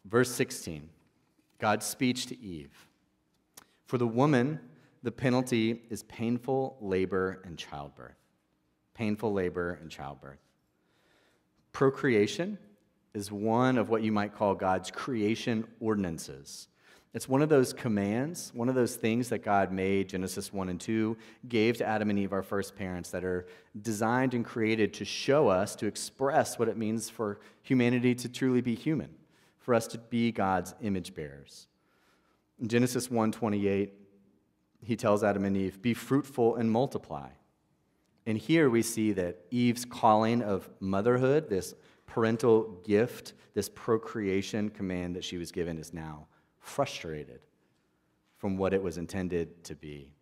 Verse 0.05 0.31
16 0.31 0.89
God's 1.59 1.87
speech 1.87 2.27
to 2.27 2.41
Eve. 2.41 2.87
For 3.87 3.99
the 3.99 4.07
woman, 4.07 4.61
the 5.03 5.11
penalty 5.11 5.83
is 5.91 6.03
painful 6.05 6.77
labor 6.81 7.41
and 7.45 7.59
childbirth. 7.59 8.17
Painful 8.95 9.33
labor 9.33 9.79
and 9.81 9.91
childbirth. 9.91 10.41
Procreation 11.73 12.59
is 13.15 13.33
one 13.33 13.79
of 13.79 13.89
what 13.89 14.03
you 14.03 14.13
might 14.13 14.35
call 14.35 14.55
God's 14.55 14.91
creation 14.91 15.67
ordinances. 15.81 16.69
It's 17.15 17.29
one 17.29 17.41
of 17.41 17.49
those 17.49 17.73
commands, 17.73 18.53
one 18.55 18.69
of 18.69 18.75
those 18.75 18.97
things 18.97 19.31
that 19.31 19.39
God 19.39 19.73
made, 19.73 20.11
Genesis 20.11 20.53
1 20.53 20.69
and 20.69 20.79
2, 20.79 21.17
gave 21.49 21.79
to 21.79 21.87
Adam 21.87 22.11
and 22.11 22.19
Eve, 22.19 22.35
our 22.35 22.43
first 22.43 22.77
parents, 22.77 23.11
that 23.11 23.25
are 23.25 23.47
designed 23.81 24.35
and 24.35 24.45
created 24.45 24.93
to 24.95 25.05
show 25.07 25.49
us, 25.49 25.75
to 25.77 25.87
express 25.87 26.59
what 26.59 26.69
it 26.69 26.77
means 26.77 27.09
for 27.09 27.41
humanity 27.63 28.15
to 28.15 28.29
truly 28.29 28.61
be 28.61 28.75
human, 28.75 29.09
for 29.59 29.75
us 29.75 29.87
to 29.89 29.99
be 29.99 30.31
God's 30.31 30.75
image 30.83 31.15
bearers. 31.15 31.67
In 32.61 32.69
Genesis 32.69 33.11
1:28, 33.11 33.95
he 34.83 34.95
tells 34.95 35.25
Adam 35.25 35.45
and 35.45 35.57
Eve, 35.57 35.81
"Be 35.81 35.95
fruitful 35.95 36.57
and 36.57 36.71
multiply." 36.71 37.31
And 38.27 38.37
here 38.37 38.69
we 38.69 38.83
see 38.83 39.13
that 39.13 39.47
Eve's 39.51 39.87
calling 39.87 40.43
of 40.43 40.69
motherhood, 40.79 41.49
this 41.49 41.75
parental 42.09 42.81
gift, 42.85 43.35
this 43.55 43.69
procreation 43.69 44.71
command 44.71 45.15
that 45.15 45.25
she 45.25 45.39
was 45.39 45.53
given, 45.53 45.79
is 45.79 45.93
now 45.93 46.27
frustrated 46.59 47.41
from 48.37 48.57
what 48.57 48.75
it 48.75 48.83
was 48.83 48.99
intended 48.99 49.63
to 49.65 49.77
be. 49.77 50.13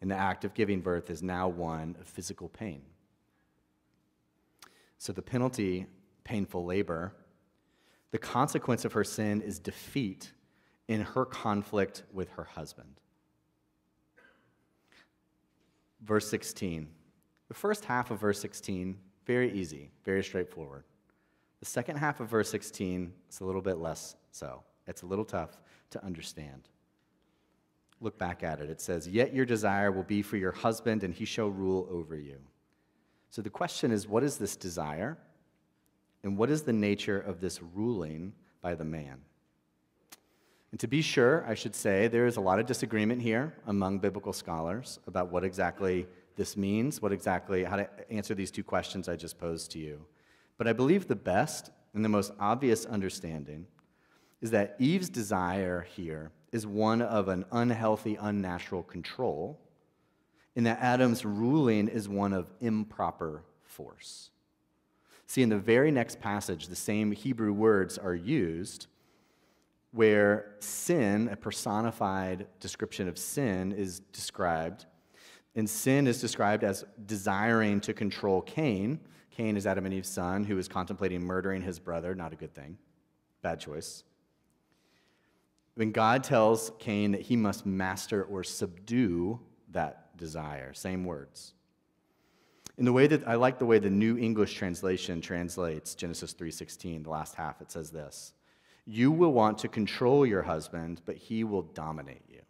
And 0.00 0.10
the 0.10 0.16
act 0.16 0.44
of 0.44 0.54
giving 0.54 0.80
birth 0.80 1.10
is 1.10 1.22
now 1.22 1.48
one 1.48 1.96
of 2.00 2.06
physical 2.06 2.48
pain. 2.48 2.82
So 4.98 5.12
the 5.12 5.22
penalty, 5.22 5.86
painful 6.24 6.64
labor, 6.64 7.12
the 8.12 8.18
consequence 8.18 8.84
of 8.84 8.92
her 8.92 9.04
sin 9.04 9.40
is 9.42 9.58
defeat 9.58 10.32
in 10.88 11.00
her 11.00 11.24
conflict 11.24 12.04
with 12.12 12.28
her 12.30 12.44
husband. 12.44 13.00
Verse 16.02 16.28
16. 16.28 16.88
The 17.48 17.54
first 17.54 17.84
half 17.84 18.10
of 18.10 18.20
verse 18.20 18.40
16, 18.40 18.98
very 19.26 19.52
easy, 19.52 19.90
very 20.04 20.22
straightforward. 20.22 20.84
The 21.62 21.66
second 21.66 21.98
half 21.98 22.18
of 22.18 22.28
verse 22.28 22.50
16 22.50 23.12
is 23.30 23.38
a 23.38 23.44
little 23.44 23.62
bit 23.62 23.78
less 23.78 24.16
so. 24.32 24.64
It's 24.88 25.02
a 25.02 25.06
little 25.06 25.24
tough 25.24 25.56
to 25.90 26.04
understand. 26.04 26.68
Look 28.00 28.18
back 28.18 28.42
at 28.42 28.60
it. 28.60 28.68
It 28.68 28.80
says, 28.80 29.06
Yet 29.06 29.32
your 29.32 29.46
desire 29.46 29.92
will 29.92 30.02
be 30.02 30.22
for 30.22 30.36
your 30.36 30.50
husband, 30.50 31.04
and 31.04 31.14
he 31.14 31.24
shall 31.24 31.46
rule 31.46 31.86
over 31.88 32.16
you. 32.16 32.38
So 33.30 33.42
the 33.42 33.48
question 33.48 33.92
is, 33.92 34.08
what 34.08 34.24
is 34.24 34.38
this 34.38 34.56
desire? 34.56 35.16
And 36.24 36.36
what 36.36 36.50
is 36.50 36.62
the 36.62 36.72
nature 36.72 37.20
of 37.20 37.40
this 37.40 37.62
ruling 37.62 38.32
by 38.60 38.74
the 38.74 38.84
man? 38.84 39.20
And 40.72 40.80
to 40.80 40.88
be 40.88 41.00
sure, 41.00 41.44
I 41.46 41.54
should 41.54 41.76
say, 41.76 42.08
there 42.08 42.26
is 42.26 42.38
a 42.38 42.40
lot 42.40 42.58
of 42.58 42.66
disagreement 42.66 43.22
here 43.22 43.54
among 43.68 44.00
biblical 44.00 44.32
scholars 44.32 44.98
about 45.06 45.30
what 45.30 45.44
exactly 45.44 46.08
this 46.34 46.56
means, 46.56 47.00
what 47.00 47.12
exactly, 47.12 47.62
how 47.62 47.76
to 47.76 47.88
answer 48.10 48.34
these 48.34 48.50
two 48.50 48.64
questions 48.64 49.08
I 49.08 49.14
just 49.14 49.38
posed 49.38 49.70
to 49.72 49.78
you. 49.78 50.04
But 50.62 50.68
I 50.68 50.74
believe 50.74 51.08
the 51.08 51.16
best 51.16 51.72
and 51.92 52.04
the 52.04 52.08
most 52.08 52.30
obvious 52.38 52.86
understanding 52.86 53.66
is 54.40 54.52
that 54.52 54.76
Eve's 54.78 55.08
desire 55.08 55.88
here 55.96 56.30
is 56.52 56.68
one 56.68 57.02
of 57.02 57.26
an 57.26 57.44
unhealthy, 57.50 58.14
unnatural 58.14 58.84
control, 58.84 59.58
and 60.54 60.64
that 60.64 60.78
Adam's 60.80 61.24
ruling 61.24 61.88
is 61.88 62.08
one 62.08 62.32
of 62.32 62.48
improper 62.60 63.42
force. 63.64 64.30
See, 65.26 65.42
in 65.42 65.48
the 65.48 65.58
very 65.58 65.90
next 65.90 66.20
passage, 66.20 66.68
the 66.68 66.76
same 66.76 67.10
Hebrew 67.10 67.52
words 67.52 67.98
are 67.98 68.14
used 68.14 68.86
where 69.90 70.54
sin, 70.60 71.28
a 71.32 71.34
personified 71.34 72.46
description 72.60 73.08
of 73.08 73.18
sin, 73.18 73.72
is 73.72 73.98
described. 74.12 74.86
And 75.56 75.68
sin 75.68 76.06
is 76.06 76.20
described 76.20 76.62
as 76.62 76.84
desiring 77.04 77.80
to 77.80 77.92
control 77.92 78.42
Cain. 78.42 79.00
Cain 79.32 79.56
is 79.56 79.66
Adam 79.66 79.86
and 79.86 79.94
Eve's 79.94 80.08
son 80.08 80.44
who 80.44 80.58
is 80.58 80.68
contemplating 80.68 81.22
murdering 81.22 81.62
his 81.62 81.78
brother. 81.78 82.14
Not 82.14 82.32
a 82.32 82.36
good 82.36 82.54
thing. 82.54 82.78
Bad 83.42 83.60
choice 83.60 84.04
when 85.74 85.92
God 85.92 86.22
tells 86.22 86.70
Cain 86.78 87.12
that 87.12 87.22
he 87.22 87.36
must 87.36 87.64
master 87.64 88.24
or 88.24 88.44
subdue 88.44 89.40
that 89.70 90.16
desire, 90.16 90.74
same 90.74 91.04
words. 91.04 91.54
In 92.78 92.84
the 92.84 92.92
way 92.92 93.06
that 93.06 93.26
I 93.26 93.34
like 93.34 93.58
the 93.58 93.66
way 93.66 93.78
the 93.78 93.90
New 93.90 94.18
English 94.18 94.54
translation 94.54 95.20
translates 95.20 95.94
Genesis 95.94 96.32
3:16, 96.32 97.02
the 97.04 97.10
last 97.10 97.34
half, 97.34 97.60
it 97.60 97.70
says 97.70 97.90
this. 97.90 98.34
You 98.84 99.12
will 99.12 99.32
want 99.32 99.58
to 99.58 99.68
control 99.68 100.26
your 100.26 100.42
husband, 100.42 101.02
but 101.04 101.16
he 101.16 101.44
will 101.44 101.62
dominate 101.62 102.28
you. 102.28 102.40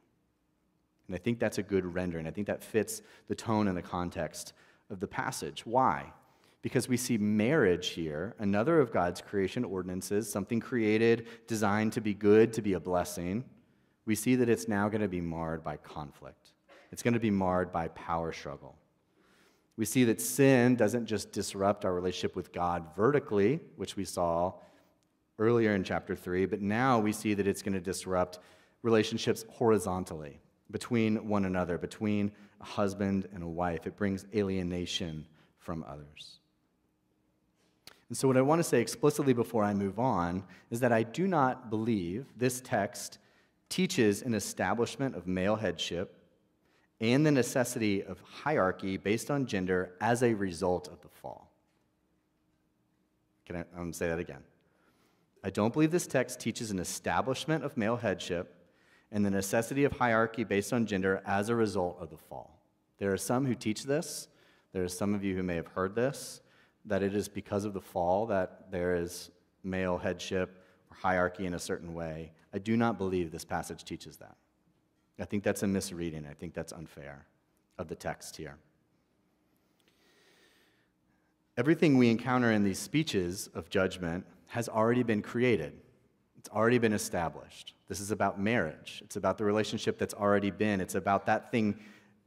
And 1.06 1.14
I 1.14 1.18
think 1.18 1.38
that's 1.38 1.58
a 1.58 1.62
good 1.62 1.84
rendering. 1.84 2.26
I 2.26 2.30
think 2.30 2.46
that 2.46 2.62
fits 2.62 3.02
the 3.28 3.34
tone 3.34 3.68
and 3.68 3.76
the 3.76 3.82
context 3.82 4.54
of 4.88 5.00
the 5.00 5.08
passage. 5.08 5.66
Why? 5.66 6.12
Because 6.62 6.88
we 6.88 6.96
see 6.96 7.18
marriage 7.18 7.88
here, 7.88 8.34
another 8.38 8.80
of 8.80 8.92
God's 8.92 9.20
creation 9.20 9.64
ordinances, 9.64 10.30
something 10.30 10.60
created, 10.60 11.26
designed 11.48 11.92
to 11.94 12.00
be 12.00 12.14
good, 12.14 12.52
to 12.52 12.62
be 12.62 12.74
a 12.74 12.80
blessing. 12.80 13.44
We 14.06 14.14
see 14.14 14.36
that 14.36 14.48
it's 14.48 14.68
now 14.68 14.88
going 14.88 15.02
to 15.02 15.08
be 15.08 15.20
marred 15.20 15.64
by 15.64 15.76
conflict. 15.76 16.52
It's 16.92 17.02
going 17.02 17.14
to 17.14 17.20
be 17.20 17.30
marred 17.30 17.72
by 17.72 17.88
power 17.88 18.32
struggle. 18.32 18.76
We 19.76 19.84
see 19.84 20.04
that 20.04 20.20
sin 20.20 20.76
doesn't 20.76 21.06
just 21.06 21.32
disrupt 21.32 21.84
our 21.84 21.94
relationship 21.94 22.36
with 22.36 22.52
God 22.52 22.94
vertically, 22.94 23.58
which 23.76 23.96
we 23.96 24.04
saw 24.04 24.54
earlier 25.38 25.74
in 25.74 25.82
chapter 25.82 26.14
3, 26.14 26.46
but 26.46 26.60
now 26.60 27.00
we 27.00 27.12
see 27.12 27.34
that 27.34 27.48
it's 27.48 27.62
going 27.62 27.72
to 27.72 27.80
disrupt 27.80 28.38
relationships 28.82 29.44
horizontally 29.48 30.40
between 30.70 31.26
one 31.26 31.44
another, 31.44 31.78
between 31.78 32.30
a 32.60 32.64
husband 32.64 33.28
and 33.34 33.42
a 33.42 33.48
wife. 33.48 33.86
It 33.86 33.96
brings 33.96 34.26
alienation 34.34 35.26
from 35.58 35.84
others. 35.88 36.40
And 38.12 38.16
so, 38.18 38.28
what 38.28 38.36
I 38.36 38.42
want 38.42 38.58
to 38.58 38.62
say 38.62 38.82
explicitly 38.82 39.32
before 39.32 39.64
I 39.64 39.72
move 39.72 39.98
on 39.98 40.44
is 40.70 40.80
that 40.80 40.92
I 40.92 41.02
do 41.02 41.26
not 41.26 41.70
believe 41.70 42.26
this 42.36 42.60
text 42.60 43.16
teaches 43.70 44.20
an 44.20 44.34
establishment 44.34 45.16
of 45.16 45.26
male 45.26 45.56
headship 45.56 46.14
and 47.00 47.24
the 47.24 47.30
necessity 47.30 48.02
of 48.04 48.20
hierarchy 48.20 48.98
based 48.98 49.30
on 49.30 49.46
gender 49.46 49.94
as 49.98 50.22
a 50.22 50.34
result 50.34 50.88
of 50.88 51.00
the 51.00 51.08
fall. 51.08 51.50
Can 53.46 53.56
I, 53.56 53.64
I'm 53.78 53.94
say 53.94 54.08
that 54.08 54.18
again. 54.18 54.42
I 55.42 55.48
don't 55.48 55.72
believe 55.72 55.90
this 55.90 56.06
text 56.06 56.38
teaches 56.38 56.70
an 56.70 56.80
establishment 56.80 57.64
of 57.64 57.78
male 57.78 57.96
headship 57.96 58.54
and 59.10 59.24
the 59.24 59.30
necessity 59.30 59.84
of 59.84 59.92
hierarchy 59.92 60.44
based 60.44 60.74
on 60.74 60.84
gender 60.84 61.22
as 61.24 61.48
a 61.48 61.56
result 61.56 61.96
of 61.98 62.10
the 62.10 62.18
fall. 62.18 62.60
There 62.98 63.10
are 63.10 63.16
some 63.16 63.46
who 63.46 63.54
teach 63.54 63.84
this. 63.84 64.28
There 64.74 64.84
are 64.84 64.88
some 64.88 65.14
of 65.14 65.24
you 65.24 65.34
who 65.34 65.42
may 65.42 65.56
have 65.56 65.68
heard 65.68 65.94
this 65.94 66.42
that 66.84 67.02
it 67.02 67.14
is 67.14 67.28
because 67.28 67.64
of 67.64 67.74
the 67.74 67.80
fall 67.80 68.26
that 68.26 68.70
there 68.70 68.96
is 68.96 69.30
male 69.62 69.98
headship 69.98 70.64
or 70.90 70.96
hierarchy 70.96 71.46
in 71.46 71.54
a 71.54 71.58
certain 71.58 71.94
way. 71.94 72.32
I 72.52 72.58
do 72.58 72.76
not 72.76 72.98
believe 72.98 73.30
this 73.30 73.44
passage 73.44 73.84
teaches 73.84 74.16
that. 74.18 74.36
I 75.18 75.24
think 75.24 75.44
that's 75.44 75.62
a 75.62 75.66
misreading. 75.66 76.26
I 76.28 76.34
think 76.34 76.54
that's 76.54 76.72
unfair 76.72 77.26
of 77.78 77.88
the 77.88 77.94
text 77.94 78.36
here. 78.36 78.56
Everything 81.56 81.98
we 81.98 82.10
encounter 82.10 82.50
in 82.50 82.64
these 82.64 82.78
speeches 82.78 83.48
of 83.54 83.68
judgment 83.68 84.24
has 84.48 84.68
already 84.68 85.02
been 85.02 85.22
created. 85.22 85.74
It's 86.38 86.48
already 86.48 86.78
been 86.78 86.94
established. 86.94 87.74
This 87.88 88.00
is 88.00 88.10
about 88.10 88.40
marriage. 88.40 89.00
It's 89.04 89.16
about 89.16 89.38
the 89.38 89.44
relationship 89.44 89.98
that's 89.98 90.14
already 90.14 90.50
been. 90.50 90.80
It's 90.80 90.94
about 90.94 91.26
that 91.26 91.52
thing 91.52 91.78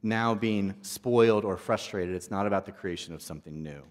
now 0.03 0.35
being 0.35 0.75
spoiled 0.81 1.43
or 1.43 1.57
frustrated. 1.57 2.15
It's 2.15 2.31
not 2.31 2.45
about 2.45 2.65
the 2.65 2.71
creation 2.71 3.13
of 3.13 3.21
something 3.21 3.61
new. 3.61 3.83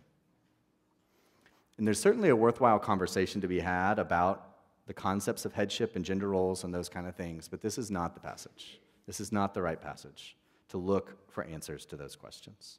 And 1.77 1.87
there's 1.87 2.01
certainly 2.01 2.29
a 2.29 2.37
worthwhile 2.37 2.79
conversation 2.79 3.41
to 3.41 3.49
be 3.49 3.61
had 3.61 3.99
about 3.99 4.49
the 4.87 4.95
concepts 4.95 5.45
of 5.45 5.53
headship 5.53 5.97
and 5.97 6.05
gender 6.05 6.29
roles 6.29 6.65
and 6.65 6.73
those 6.73 6.89
kind 6.89 7.07
of 7.07 7.15
things, 7.17 7.49
but 7.49 7.61
this 7.61 7.79
is 7.79 7.91
not 7.91 8.15
the 8.15 8.21
passage. 8.21 8.81
This 9.07 9.21
is 9.21 9.33
not 9.33 9.55
the 9.55 9.63
right 9.63 9.81
passage 9.81 10.37
to 10.69 10.79
look 10.79 11.31
for 11.31 11.45
answers 11.45 11.87
to 11.87 11.97
those 11.97 12.17
questions. 12.17 12.79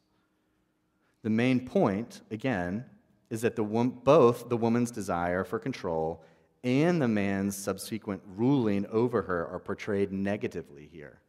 The 1.23 1.29
main 1.29 1.65
point, 1.65 2.21
again, 2.29 2.85
is 3.29 3.41
that 3.41 3.55
the 3.55 3.63
both 3.63 4.49
the 4.49 4.57
woman's 4.57 4.91
desire 4.91 5.43
for 5.43 5.57
control 5.59 6.23
and 6.63 7.01
the 7.01 7.07
man's 7.07 7.55
subsequent 7.55 8.21
ruling 8.35 8.85
over 8.87 9.21
her 9.23 9.47
are 9.47 9.59
portrayed 9.59 10.11
negatively 10.11 10.89
here. 10.91 11.19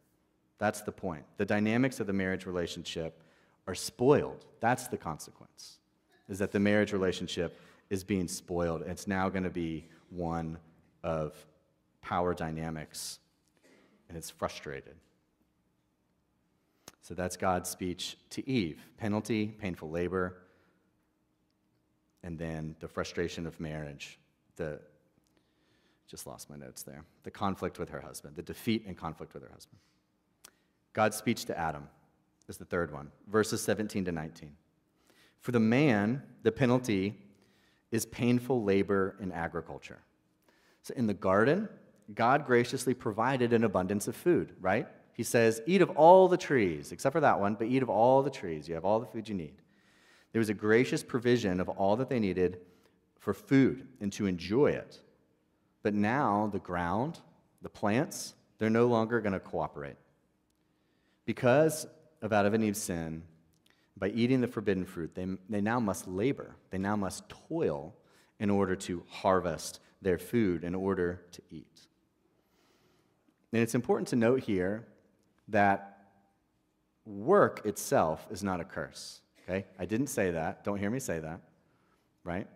That's 0.57 0.81
the 0.81 0.91
point. 0.91 1.23
The 1.37 1.45
dynamics 1.45 1.99
of 1.99 2.07
the 2.07 2.13
marriage 2.13 2.45
relationship 2.45 3.21
are 3.67 3.75
spoiled. 3.75 4.45
That's 4.59 4.87
the 4.87 4.97
consequence, 4.97 5.79
is 6.29 6.39
that 6.39 6.51
the 6.51 6.59
marriage 6.59 6.93
relationship 6.93 7.59
is 7.89 8.03
being 8.03 8.27
spoiled. 8.27 8.81
It's 8.81 9.07
now 9.07 9.29
going 9.29 9.43
to 9.43 9.49
be 9.49 9.87
one 10.09 10.57
of 11.03 11.33
power 12.01 12.33
dynamics, 12.33 13.19
and 14.09 14.17
it's 14.17 14.29
frustrated. 14.29 14.95
So 17.01 17.13
that's 17.13 17.37
God's 17.37 17.69
speech 17.69 18.17
to 18.31 18.47
Eve 18.49 18.81
penalty, 18.97 19.47
painful 19.47 19.89
labor, 19.89 20.37
and 22.23 22.37
then 22.37 22.75
the 22.79 22.87
frustration 22.87 23.45
of 23.45 23.59
marriage, 23.59 24.19
the 24.57 24.79
just 26.07 26.25
lost 26.25 26.49
my 26.49 26.55
notes 26.55 26.83
there. 26.83 27.03
The 27.23 27.31
conflict 27.31 27.79
with 27.79 27.89
her 27.89 27.99
husband, 27.99 28.35
the 28.35 28.41
defeat 28.41 28.85
and 28.87 28.97
conflict 28.97 29.33
with 29.33 29.43
her 29.43 29.49
husband. 29.53 29.79
God's 30.93 31.17
speech 31.17 31.45
to 31.45 31.57
Adam 31.57 31.87
is 32.47 32.57
the 32.57 32.65
third 32.65 32.91
one, 32.91 33.11
verses 33.29 33.61
17 33.61 34.05
to 34.05 34.11
19. 34.11 34.51
For 35.41 35.51
the 35.51 35.59
man, 35.59 36.23
the 36.43 36.51
penalty 36.51 37.15
is 37.91 38.05
painful 38.05 38.63
labor 38.63 39.15
in 39.19 39.31
agriculture. 39.31 39.99
So 40.81 40.93
in 40.95 41.07
the 41.07 41.13
garden, 41.13 41.69
God 42.13 42.45
graciously 42.45 42.93
provided 42.93 43.53
an 43.53 43.63
abundance 43.63 44.07
of 44.07 44.15
food, 44.15 44.53
right? 44.61 44.87
He 45.13 45.23
says, 45.23 45.61
Eat 45.65 45.81
of 45.81 45.89
all 45.91 46.27
the 46.27 46.37
trees, 46.37 46.91
except 46.91 47.13
for 47.13 47.21
that 47.21 47.39
one, 47.39 47.55
but 47.55 47.67
eat 47.67 47.83
of 47.83 47.89
all 47.89 48.23
the 48.23 48.29
trees. 48.29 48.67
You 48.67 48.75
have 48.75 48.85
all 48.85 48.99
the 48.99 49.05
food 49.05 49.27
you 49.27 49.35
need. 49.35 49.55
There 50.31 50.39
was 50.39 50.49
a 50.49 50.53
gracious 50.53 51.03
provision 51.03 51.59
of 51.59 51.69
all 51.69 51.95
that 51.95 52.09
they 52.09 52.19
needed 52.19 52.59
for 53.19 53.33
food 53.33 53.87
and 53.99 54.11
to 54.13 54.25
enjoy 54.27 54.67
it. 54.67 55.01
But 55.81 55.93
now 55.93 56.49
the 56.51 56.59
ground, 56.59 57.19
the 57.61 57.69
plants, 57.69 58.35
they're 58.57 58.69
no 58.69 58.87
longer 58.87 59.19
going 59.21 59.33
to 59.33 59.39
cooperate. 59.39 59.97
Because 61.25 61.87
of 62.21 62.31
Adam 62.31 62.53
and 62.53 62.63
Eve's 62.63 62.81
sin, 62.81 63.23
by 63.97 64.09
eating 64.09 64.41
the 64.41 64.47
forbidden 64.47 64.85
fruit, 64.85 65.15
they, 65.15 65.25
they 65.49 65.61
now 65.61 65.79
must 65.79 66.07
labor. 66.07 66.55
They 66.69 66.77
now 66.77 66.95
must 66.95 67.23
toil 67.49 67.95
in 68.39 68.49
order 68.49 68.75
to 68.75 69.03
harvest 69.09 69.79
their 70.01 70.19
food, 70.19 70.63
in 70.63 70.75
order 70.75 71.21
to 71.31 71.41
eat. 71.49 71.87
And 73.51 73.61
it's 73.61 73.75
important 73.75 74.07
to 74.09 74.15
note 74.15 74.41
here 74.41 74.85
that 75.47 76.09
work 77.05 77.65
itself 77.65 78.27
is 78.29 78.43
not 78.43 78.59
a 78.59 78.63
curse. 78.63 79.21
Okay? 79.43 79.65
I 79.79 79.85
didn't 79.85 80.07
say 80.07 80.31
that. 80.31 80.63
Don't 80.63 80.77
hear 80.77 80.89
me 80.89 80.99
say 80.99 81.19
that. 81.19 81.39
Right? 82.23 82.47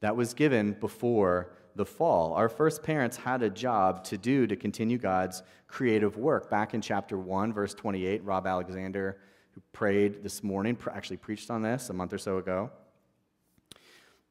That 0.00 0.16
was 0.16 0.34
given 0.34 0.72
before 0.72 1.52
the 1.76 1.84
fall. 1.84 2.32
Our 2.34 2.48
first 2.48 2.82
parents 2.82 3.16
had 3.16 3.42
a 3.42 3.50
job 3.50 4.04
to 4.04 4.18
do 4.18 4.46
to 4.46 4.56
continue 4.56 4.98
God's 4.98 5.42
creative 5.68 6.16
work. 6.16 6.50
Back 6.50 6.74
in 6.74 6.80
chapter 6.80 7.16
1, 7.16 7.52
verse 7.52 7.74
28, 7.74 8.24
Rob 8.24 8.46
Alexander, 8.46 9.18
who 9.54 9.60
prayed 9.72 10.22
this 10.22 10.42
morning, 10.42 10.76
actually 10.92 11.16
preached 11.16 11.50
on 11.50 11.62
this 11.62 11.90
a 11.90 11.92
month 11.92 12.12
or 12.12 12.18
so 12.18 12.38
ago. 12.38 12.70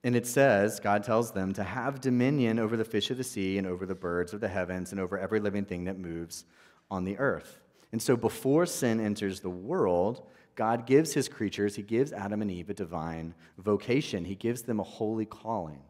And 0.04 0.16
it 0.16 0.26
says, 0.26 0.80
God 0.80 1.04
tells 1.04 1.32
them 1.32 1.54
to 1.54 1.64
have 1.64 2.02
dominion 2.02 2.58
over 2.58 2.76
the 2.76 2.86
fish 2.86 3.12
of 3.12 3.18
the 3.18 3.24
sea 3.24 3.58
and 3.58 3.68
over 3.68 3.86
the 3.86 3.96
birds 3.96 4.34
of 4.34 4.42
the 4.42 4.48
heavens 4.48 4.92
and 4.92 5.00
over 5.00 5.18
every 5.18 5.40
living 5.40 5.66
thing 5.66 5.84
that 5.84 6.00
moves 6.00 6.46
on 6.90 7.04
the 7.04 7.18
earth. 7.20 7.60
And 7.92 8.02
so 8.02 8.16
before 8.16 8.66
sin 8.66 9.00
enters 9.00 9.42
the 9.42 9.50
world, 9.50 10.28
God 10.56 10.86
gives 10.86 11.14
his 11.14 11.30
creatures, 11.30 11.76
he 11.76 11.84
gives 11.84 12.12
Adam 12.14 12.42
and 12.42 12.52
Eve 12.52 12.70
a 12.70 12.74
divine 12.74 13.36
vocation. 13.58 14.26
He 14.26 14.36
gives 14.36 14.64
them 14.64 14.80
a 14.80 14.84
holy 14.84 15.26
calling 15.26 15.82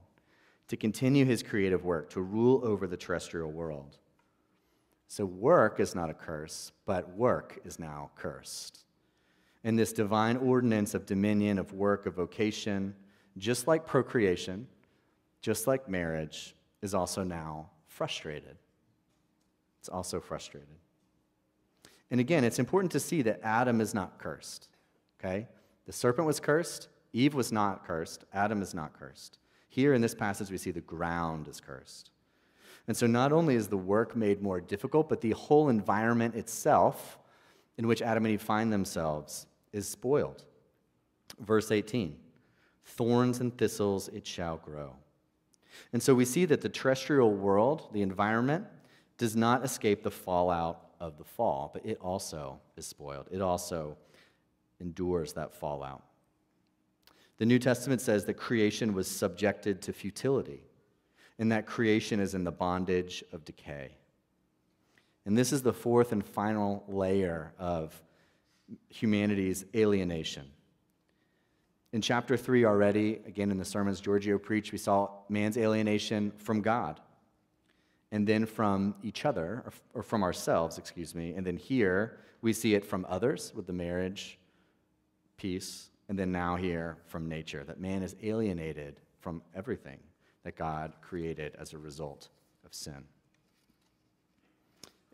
to 0.68 0.78
continue 0.78 1.26
his 1.26 1.44
creative 1.44 1.84
work, 1.84 2.10
to 2.12 2.22
rule 2.22 2.62
over 2.64 2.88
the 2.88 2.98
terrestrial 2.98 3.52
world. 3.52 3.98
So 5.08 5.26
work 5.26 5.80
is 5.80 5.96
not 5.96 6.10
a 6.10 6.14
curse, 6.14 6.72
but 6.86 7.16
work 7.16 7.60
is 7.66 7.80
now 7.80 8.12
cursed. 8.16 8.86
And 9.64 9.78
this 9.78 9.94
divine 9.94 10.38
ordinance 10.38 10.94
of 10.94 11.06
dominion, 11.06 11.60
of 11.60 11.74
work, 11.74 12.06
of 12.06 12.16
vocation, 12.16 12.96
just 13.38 13.68
like 13.68 13.86
procreation, 13.86 14.68
just 15.42 15.68
like 15.68 15.88
marriage, 15.88 16.56
is 16.82 16.94
also 16.94 17.24
now 17.24 17.70
frustrated. 17.88 18.58
It's 19.80 19.90
also 19.90 20.20
frustrated. 20.20 20.68
And 22.10 22.20
again, 22.20 22.44
it's 22.44 22.60
important 22.60 22.92
to 22.92 23.00
see 23.00 23.22
that 23.22 23.40
Adam 23.44 23.82
is 23.82 23.94
not 23.94 24.18
cursed. 24.18 24.68
Okay? 25.20 25.48
The 25.86 25.94
serpent 25.94 26.28
was 26.28 26.40
cursed, 26.40 26.90
Eve 27.14 27.34
was 27.34 27.52
not 27.52 27.86
cursed, 27.86 28.26
Adam 28.34 28.62
is 28.62 28.74
not 28.74 28.94
cursed. 28.98 29.38
Here 29.70 29.94
in 29.94 30.02
this 30.02 30.16
passage, 30.16 30.52
we 30.52 30.58
see 30.58 30.72
the 30.72 30.82
ground 30.82 31.48
is 31.48 31.62
cursed. 31.62 32.12
And 32.88 32.98
so 32.98 33.08
not 33.08 33.32
only 33.32 33.56
is 33.56 33.68
the 33.68 33.78
work 33.78 34.16
made 34.16 34.42
more 34.42 34.60
difficult, 34.60 35.08
but 35.08 35.22
the 35.22 35.32
whole 35.32 35.70
environment 35.70 36.36
itself 36.36 37.20
in 37.78 37.88
which 37.88 38.02
Adam 38.02 38.26
and 38.26 38.34
Eve 38.34 38.42
find 38.42 38.72
themselves 38.74 39.48
is 39.74 39.88
spoiled. 39.88 40.44
Verse 41.40 41.72
18 41.72 42.18
Thorns 42.84 43.40
and 43.40 43.58
thistles 43.58 44.08
it 44.10 44.26
shall 44.26 44.58
grow. 44.58 44.96
And 45.94 46.02
so 46.02 46.14
we 46.14 46.26
see 46.26 46.46
that 46.46 46.62
the 46.62 46.70
terrestrial 46.70 47.32
world, 47.32 47.90
the 47.94 48.02
environment, 48.02 48.66
does 49.18 49.36
not 49.36 49.64
escape 49.64 50.04
the 50.04 50.12
fallout 50.12 50.90
of 51.00 51.18
the 51.18 51.24
fall, 51.24 51.72
but 51.74 51.86
it 51.86 51.98
also 52.02 52.60
is 52.76 52.86
spoiled. 52.86 53.28
It 53.32 53.42
also 53.42 53.98
endures 54.80 55.34
that 55.34 55.54
fallout. 55.54 56.04
The 57.38 57.46
New 57.46 57.60
Testament 57.60 58.02
says 58.02 58.26
that 58.26 58.36
creation 58.36 58.94
was 58.94 59.08
subjected 59.08 59.82
to 59.84 59.94
futility, 59.94 60.64
and 61.40 61.52
that 61.52 61.66
creation 61.66 62.20
is 62.20 62.36
in 62.36 62.44
the 62.44 62.52
bondage 62.52 63.24
of 63.32 63.46
decay. 63.46 63.96
And 65.26 65.38
this 65.38 65.52
is 65.52 65.62
the 65.62 65.74
fourth 65.74 66.12
and 66.12 66.26
final 66.26 66.84
layer 66.88 67.54
of 67.58 68.00
humanity's 68.90 69.66
alienation. 69.76 70.50
In 71.94 72.02
chapter 72.02 72.38
3 72.38 72.66
already, 72.66 73.20
again 73.26 73.52
in 73.52 73.58
the 73.58 73.66
sermons 73.66 74.00
Giorgio 74.00 74.38
preached, 74.38 74.72
we 74.72 74.78
saw 74.78 75.10
man's 75.30 75.58
alienation 75.58 76.32
from 76.38 76.62
God 76.62 77.02
and 78.12 78.28
then 78.28 78.46
from 78.46 78.96
each 79.04 79.26
other, 79.26 79.64
or, 79.94 80.04
from 80.04 80.22
ourselves, 80.22 80.78
excuse 80.78 81.16
me. 81.16 81.34
And 81.34 81.46
then 81.46 81.56
here, 81.56 82.18
we 82.42 82.52
see 82.52 82.76
it 82.76 82.86
from 82.86 83.06
others 83.08 83.54
with 83.56 83.68
the 83.68 83.74
marriage 83.74 84.38
piece, 85.38 85.90
and 86.10 86.20
then 86.20 86.32
now 86.32 86.58
here 86.58 86.98
from 87.06 87.30
nature, 87.30 87.64
that 87.64 87.80
man 87.80 88.04
is 88.04 88.16
alienated 88.22 89.00
from 89.20 89.42
everything 89.56 90.00
that 90.44 90.58
God 90.58 90.94
created 91.02 91.56
as 91.58 91.72
a 91.72 91.78
result 91.78 92.30
of 92.66 92.74
sin. 92.74 93.06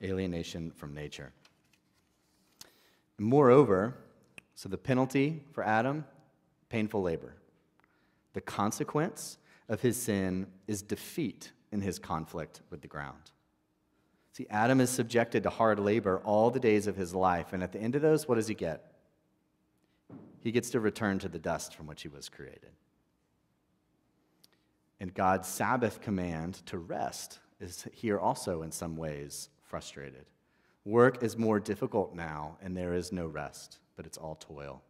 Alienation 0.02 0.72
from 0.72 0.94
nature. 0.94 1.32
Moreover, 3.20 3.96
so 4.56 4.70
the 4.70 4.78
penalty 4.78 5.44
for 5.52 5.64
Adam, 5.64 6.06
painful 6.70 7.02
labor. 7.02 7.34
The 8.34 8.42
consequence 8.42 9.38
of 9.70 9.82
his 9.82 9.98
sin 9.98 10.48
is 10.68 10.82
defeat 10.82 11.52
in 11.72 11.82
his 11.82 12.00
conflict 12.00 12.62
with 12.70 12.82
the 12.82 12.88
ground. 12.88 13.32
See, 14.34 14.46
Adam 14.50 14.80
is 14.80 14.92
subjected 14.92 15.44
to 15.44 15.50
hard 15.50 15.80
labor 15.80 16.22
all 16.24 16.52
the 16.52 16.60
days 16.60 16.86
of 16.86 16.96
his 16.96 17.16
life, 17.16 17.54
and 17.54 17.64
at 17.64 17.72
the 17.72 17.80
end 17.80 17.96
of 17.96 18.04
those, 18.04 18.28
what 18.28 18.36
does 18.36 18.48
he 18.48 18.54
get? 18.54 18.92
He 20.42 20.52
gets 20.52 20.70
to 20.70 20.80
return 20.80 21.18
to 21.20 21.28
the 21.28 21.40
dust 21.40 21.74
from 21.74 21.88
which 21.88 22.04
he 22.04 22.08
was 22.08 22.30
created. 22.30 22.72
And 25.00 25.14
God's 25.14 25.48
Sabbath 25.48 26.02
command 26.02 26.66
to 26.68 26.78
rest 26.78 27.40
is 27.60 27.88
here 27.92 28.20
also, 28.20 28.62
in 28.62 28.72
some 28.72 28.96
ways, 28.96 29.50
frustrated. 29.64 30.26
Work 30.88 31.22
is 31.22 31.38
more 31.38 31.60
difficult 31.60 32.16
now, 32.16 32.56
and 32.62 32.76
there 32.76 32.94
is 32.94 33.12
no 33.12 33.28
rest, 33.28 33.80
but 33.98 34.06
it's 34.06 34.18
all 34.18 34.36
toil. 34.36 34.82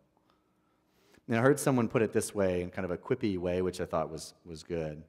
I 1.28 1.38
heard 1.38 1.60
someone 1.60 1.88
put 1.88 2.04
it 2.04 2.14
this 2.14 2.36
way, 2.36 2.62
in 2.62 2.70
kind 2.70 2.86
of 2.86 2.92
a 2.92 2.98
quippy 2.98 3.36
way, 3.40 3.64
which 3.64 3.82
I 3.82 3.86
thought 3.86 4.12
was, 4.12 4.36
was 4.46 4.62
good. 4.62 5.02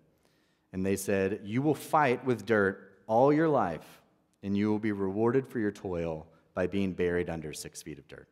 And 0.73 0.87
they 0.87 0.97
said, 0.97 1.41
You 1.45 1.61
will 1.61 1.75
fight 1.75 2.25
with 2.25 2.47
dirt 2.47 3.03
all 3.07 3.35
your 3.35 3.51
life, 3.51 4.01
and 4.43 4.57
you 4.57 4.71
will 4.71 4.79
be 4.79 4.93
rewarded 4.93 5.47
for 5.47 5.59
your 5.59 5.71
toil 5.71 6.27
by 6.55 6.67
being 6.67 6.95
buried 6.95 7.29
under 7.29 7.53
six 7.53 7.83
feet 7.83 7.99
of 7.99 8.09
dirt. 8.09 8.27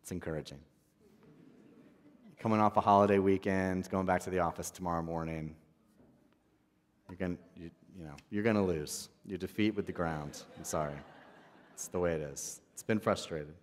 It's 0.00 0.12
encouraging. 0.12 0.60
Coming 2.38 2.58
off 2.58 2.78
a 2.78 2.80
holiday 2.80 3.18
weekend, 3.18 3.90
going 3.90 4.06
back 4.06 4.22
to 4.22 4.30
the 4.30 4.38
office 4.38 4.70
tomorrow 4.70 5.02
morning, 5.02 5.56
you're 7.10 7.18
going 7.18 7.36
you 7.96 8.04
know, 8.04 8.14
you're 8.30 8.42
going 8.42 8.56
to 8.56 8.62
lose. 8.62 9.08
You 9.24 9.38
defeat 9.38 9.74
with 9.74 9.86
the 9.86 9.92
ground. 9.92 10.42
I'm 10.56 10.64
sorry. 10.64 10.94
It's 11.72 11.88
the 11.88 11.98
way 11.98 12.12
it 12.12 12.20
is. 12.20 12.60
It's 12.74 12.82
been 12.82 13.00
frustrated. 13.00 13.54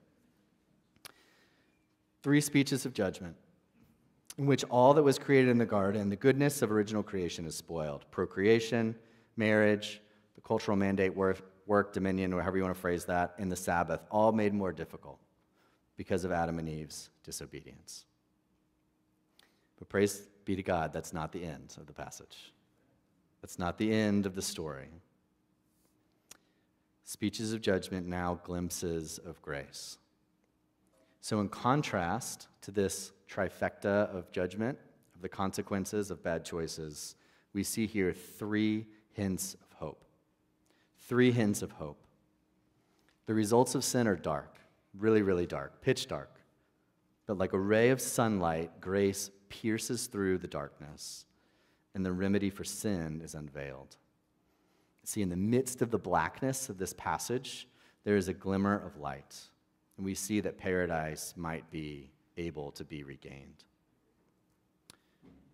Three 2.22 2.42
speeches 2.42 2.86
of 2.86 2.94
judgment 2.94 3.36
in 4.38 4.46
which 4.46 4.64
all 4.66 4.94
that 4.96 5.04
was 5.04 5.20
created 5.20 5.50
in 5.50 5.58
the 5.58 5.66
garden, 5.66 6.10
the 6.10 6.16
goodness 6.16 6.62
of 6.62 6.72
original 6.72 7.04
creation, 7.04 7.46
is 7.46 7.56
spoiled 7.56 8.06
procreation, 8.10 8.96
marriage, 9.38 10.02
the 10.36 10.42
cultural 10.42 10.76
mandate, 10.76 11.16
work, 11.16 11.42
work, 11.68 11.94
dominion, 11.94 12.32
however 12.32 12.58
you 12.58 12.64
want 12.64 12.76
to 12.76 12.82
phrase 12.82 13.06
that, 13.06 13.36
and 13.38 13.52
the 13.52 13.56
Sabbath, 13.56 14.02
all 14.10 14.32
made 14.32 14.54
more 14.54 14.72
difficult 14.72 15.20
because 15.96 16.26
of 16.26 16.32
Adam 16.32 16.58
and 16.58 16.68
Eve's 16.68 17.10
disobedience. 17.24 18.06
But 19.78 19.90
praise 19.90 20.24
be 20.46 20.56
to 20.56 20.64
God, 20.64 20.92
that's 20.92 21.14
not 21.14 21.32
the 21.32 21.44
end 21.44 21.76
of 21.78 21.86
the 21.86 21.94
passage. 21.94 22.52
That's 23.44 23.60
not 23.60 23.78
the 23.78 23.92
end 23.92 24.26
of 24.26 24.36
the 24.36 24.42
story. 24.42 24.88
Speeches 27.04 27.52
of 27.52 27.60
judgment, 27.60 28.08
now 28.08 28.40
glimpses 28.46 29.18
of 29.18 29.42
grace. 29.42 29.98
So, 31.20 31.42
in 31.42 31.50
contrast 31.50 32.48
to 32.62 32.72
this 32.72 33.12
trifecta 33.30 34.10
of 34.16 34.32
judgment, 34.32 34.80
of 35.14 35.22
the 35.22 35.28
consequences 35.28 36.10
of 36.10 36.24
bad 36.24 36.46
choices, 36.46 37.16
we 37.52 37.64
see 37.64 37.86
here 37.86 38.14
three 38.14 38.86
hints 39.12 39.56
of 39.56 39.74
hope. 39.74 40.06
Three 41.00 41.34
hints 41.34 41.62
of 41.62 41.72
hope. 41.72 42.02
The 43.26 43.34
results 43.34 43.76
of 43.76 43.84
sin 43.84 44.08
are 44.08 44.16
dark, 44.16 44.56
really, 44.98 45.22
really 45.22 45.48
dark, 45.48 45.82
pitch 45.82 46.08
dark. 46.08 46.40
But 47.26 47.38
like 47.38 47.52
a 47.52 47.60
ray 47.60 47.90
of 47.90 48.00
sunlight, 48.00 48.80
grace 48.80 49.32
pierces 49.50 50.08
through 50.08 50.38
the 50.38 50.48
darkness, 50.48 51.26
and 51.96 52.06
the 52.06 52.12
remedy 52.12 52.50
for 52.50 52.64
sin 52.64 53.22
is 53.24 53.36
unveiled. 53.36 53.98
See, 55.04 55.22
in 55.22 55.30
the 55.30 55.36
midst 55.36 55.82
of 55.82 55.92
the 55.92 56.00
blackness 56.00 56.70
of 56.70 56.78
this 56.78 56.94
passage, 56.94 57.68
there 58.04 58.16
is 58.16 58.28
a 58.28 58.34
glimmer 58.34 58.86
of 58.86 58.98
light, 58.98 59.38
and 59.98 60.06
we 60.06 60.16
see 60.16 60.40
that 60.42 60.58
paradise 60.58 61.34
might 61.36 61.70
be 61.72 62.12
able 62.38 62.72
to 62.72 62.84
be 62.84 63.04
regained. 63.04 63.64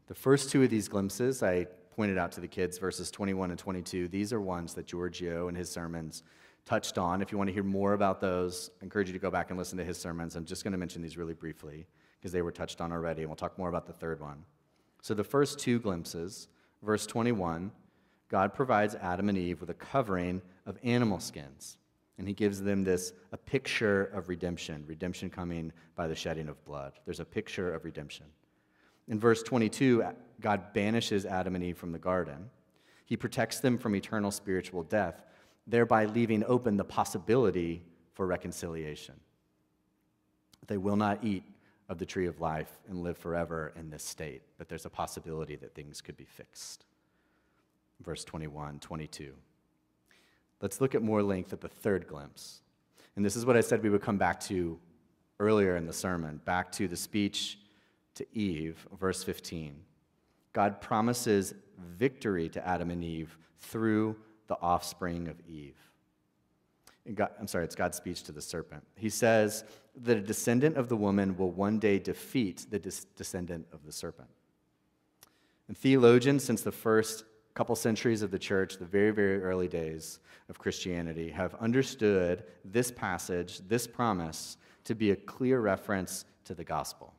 The 0.07 0.15
first 0.15 0.49
two 0.49 0.63
of 0.63 0.69
these 0.69 0.87
glimpses 0.87 1.43
I 1.43 1.67
pointed 1.95 2.17
out 2.17 2.31
to 2.33 2.41
the 2.41 2.47
kids, 2.47 2.77
verses 2.77 3.11
21 3.11 3.51
and 3.51 3.59
22, 3.59 4.07
these 4.07 4.31
are 4.31 4.39
ones 4.39 4.73
that 4.75 4.87
Giorgio 4.87 5.49
in 5.49 5.55
his 5.55 5.69
sermons 5.69 6.23
touched 6.65 6.97
on. 6.97 7.21
If 7.21 7.31
you 7.31 7.37
want 7.37 7.49
to 7.49 7.53
hear 7.53 7.63
more 7.63 7.93
about 7.93 8.21
those, 8.21 8.71
I 8.81 8.85
encourage 8.85 9.07
you 9.07 9.13
to 9.13 9.19
go 9.19 9.31
back 9.31 9.49
and 9.49 9.57
listen 9.57 9.77
to 9.79 9.83
his 9.83 9.97
sermons. 9.97 10.35
I'm 10.35 10.45
just 10.45 10.63
going 10.63 10.71
to 10.71 10.77
mention 10.77 11.01
these 11.01 11.17
really 11.17 11.33
briefly 11.33 11.87
because 12.19 12.31
they 12.31 12.41
were 12.41 12.51
touched 12.51 12.81
on 12.81 12.91
already, 12.91 13.21
and 13.21 13.29
we'll 13.29 13.35
talk 13.35 13.57
more 13.57 13.69
about 13.69 13.85
the 13.85 13.93
third 13.93 14.19
one. 14.19 14.43
So, 15.01 15.13
the 15.13 15.23
first 15.23 15.59
two 15.59 15.79
glimpses, 15.79 16.47
verse 16.83 17.05
21, 17.05 17.71
God 18.29 18.53
provides 18.53 18.95
Adam 18.95 19.29
and 19.29 19.37
Eve 19.37 19.61
with 19.61 19.69
a 19.69 19.75
covering 19.75 20.41
of 20.65 20.77
animal 20.83 21.19
skins. 21.19 21.77
And 22.17 22.27
he 22.27 22.33
gives 22.33 22.61
them 22.61 22.83
this 22.83 23.13
a 23.31 23.37
picture 23.37 24.05
of 24.07 24.27
redemption, 24.27 24.83
redemption 24.85 25.29
coming 25.29 25.71
by 25.95 26.07
the 26.07 26.15
shedding 26.15 26.49
of 26.49 26.63
blood. 26.65 26.99
There's 27.05 27.21
a 27.21 27.25
picture 27.25 27.73
of 27.73 27.85
redemption. 27.85 28.25
In 29.07 29.19
verse 29.19 29.41
22, 29.41 30.03
God 30.41 30.73
banishes 30.73 31.25
Adam 31.25 31.55
and 31.55 31.63
Eve 31.63 31.77
from 31.77 31.93
the 31.93 31.99
garden. 31.99 32.49
He 33.05 33.17
protects 33.17 33.59
them 33.59 33.77
from 33.77 33.95
eternal 33.95 34.31
spiritual 34.31 34.83
death, 34.83 35.23
thereby 35.65 36.05
leaving 36.05 36.43
open 36.45 36.77
the 36.77 36.83
possibility 36.83 37.83
for 38.13 38.27
reconciliation. 38.27 39.15
They 40.67 40.77
will 40.77 40.97
not 40.97 41.23
eat 41.23 41.43
of 41.89 41.97
the 41.97 42.05
tree 42.05 42.27
of 42.27 42.39
life 42.39 42.71
and 42.87 43.03
live 43.03 43.17
forever 43.17 43.73
in 43.75 43.89
this 43.89 44.03
state, 44.03 44.43
but 44.57 44.69
there's 44.69 44.85
a 44.85 44.89
possibility 44.89 45.55
that 45.55 45.73
things 45.73 46.01
could 46.01 46.15
be 46.15 46.25
fixed. 46.25 46.85
Verse 48.01 48.23
21, 48.23 48.79
22. 48.79 49.33
Let's 50.61 50.79
look 50.79 50.93
at 50.93 51.01
more 51.01 51.23
length 51.23 51.51
at 51.51 51.61
the 51.61 51.67
third 51.67 52.07
glimpse. 52.07 52.61
And 53.15 53.25
this 53.25 53.35
is 53.35 53.45
what 53.45 53.57
I 53.57 53.61
said 53.61 53.81
we 53.81 53.89
would 53.89 54.01
come 54.01 54.17
back 54.17 54.39
to 54.41 54.79
earlier 55.39 55.75
in 55.75 55.87
the 55.87 55.93
sermon, 55.93 56.39
back 56.45 56.71
to 56.73 56.87
the 56.87 56.95
speech 56.95 57.57
to 58.15 58.25
Eve, 58.33 58.87
verse 58.99 59.23
15. 59.23 59.75
God 60.53 60.81
promises 60.81 61.53
victory 61.77 62.49
to 62.49 62.67
Adam 62.67 62.91
and 62.91 63.03
Eve 63.03 63.37
through 63.57 64.15
the 64.47 64.57
offspring 64.61 65.27
of 65.27 65.35
Eve. 65.47 65.77
God, 67.15 67.31
I'm 67.39 67.47
sorry, 67.47 67.65
it's 67.65 67.75
God's 67.75 67.97
speech 67.97 68.23
to 68.23 68.31
the 68.31 68.41
serpent. 68.41 68.83
He 68.95 69.09
says 69.09 69.63
that 70.03 70.17
a 70.17 70.21
descendant 70.21 70.77
of 70.77 70.89
the 70.89 70.95
woman 70.95 71.37
will 71.37 71.51
one 71.51 71.79
day 71.79 71.99
defeat 71.99 72.67
the 72.69 72.79
descendant 72.79 73.67
of 73.73 73.85
the 73.85 73.91
serpent. 73.91 74.29
And 75.67 75.77
theologians, 75.77 76.43
since 76.43 76.61
the 76.61 76.71
first 76.71 77.25
couple 77.53 77.75
centuries 77.75 78.21
of 78.21 78.31
the 78.31 78.39
church, 78.39 78.77
the 78.77 78.85
very, 78.85 79.11
very 79.11 79.41
early 79.41 79.67
days 79.67 80.19
of 80.49 80.59
Christianity, 80.59 81.29
have 81.29 81.55
understood 81.55 82.43
this 82.63 82.91
passage, 82.91 83.61
this 83.67 83.85
promise, 83.85 84.57
to 84.85 84.95
be 84.95 85.11
a 85.11 85.15
clear 85.15 85.59
reference 85.59 86.25
to 86.45 86.55
the 86.55 86.63
gospel. 86.63 87.13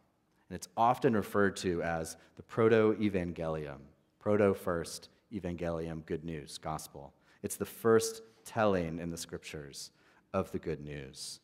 And 0.48 0.56
it's 0.56 0.68
often 0.76 1.14
referred 1.14 1.56
to 1.58 1.82
as 1.82 2.16
the 2.36 2.42
proto 2.42 2.96
evangelium, 3.00 3.78
proto 4.18 4.54
first 4.54 5.10
evangelium, 5.32 6.04
good 6.06 6.24
news, 6.24 6.58
gospel. 6.58 7.12
It's 7.42 7.56
the 7.56 7.64
first 7.64 8.22
telling 8.44 8.98
in 8.98 9.10
the 9.10 9.16
scriptures 9.16 9.90
of 10.32 10.50
the 10.52 10.58
good 10.58 10.80
news. 10.80 11.40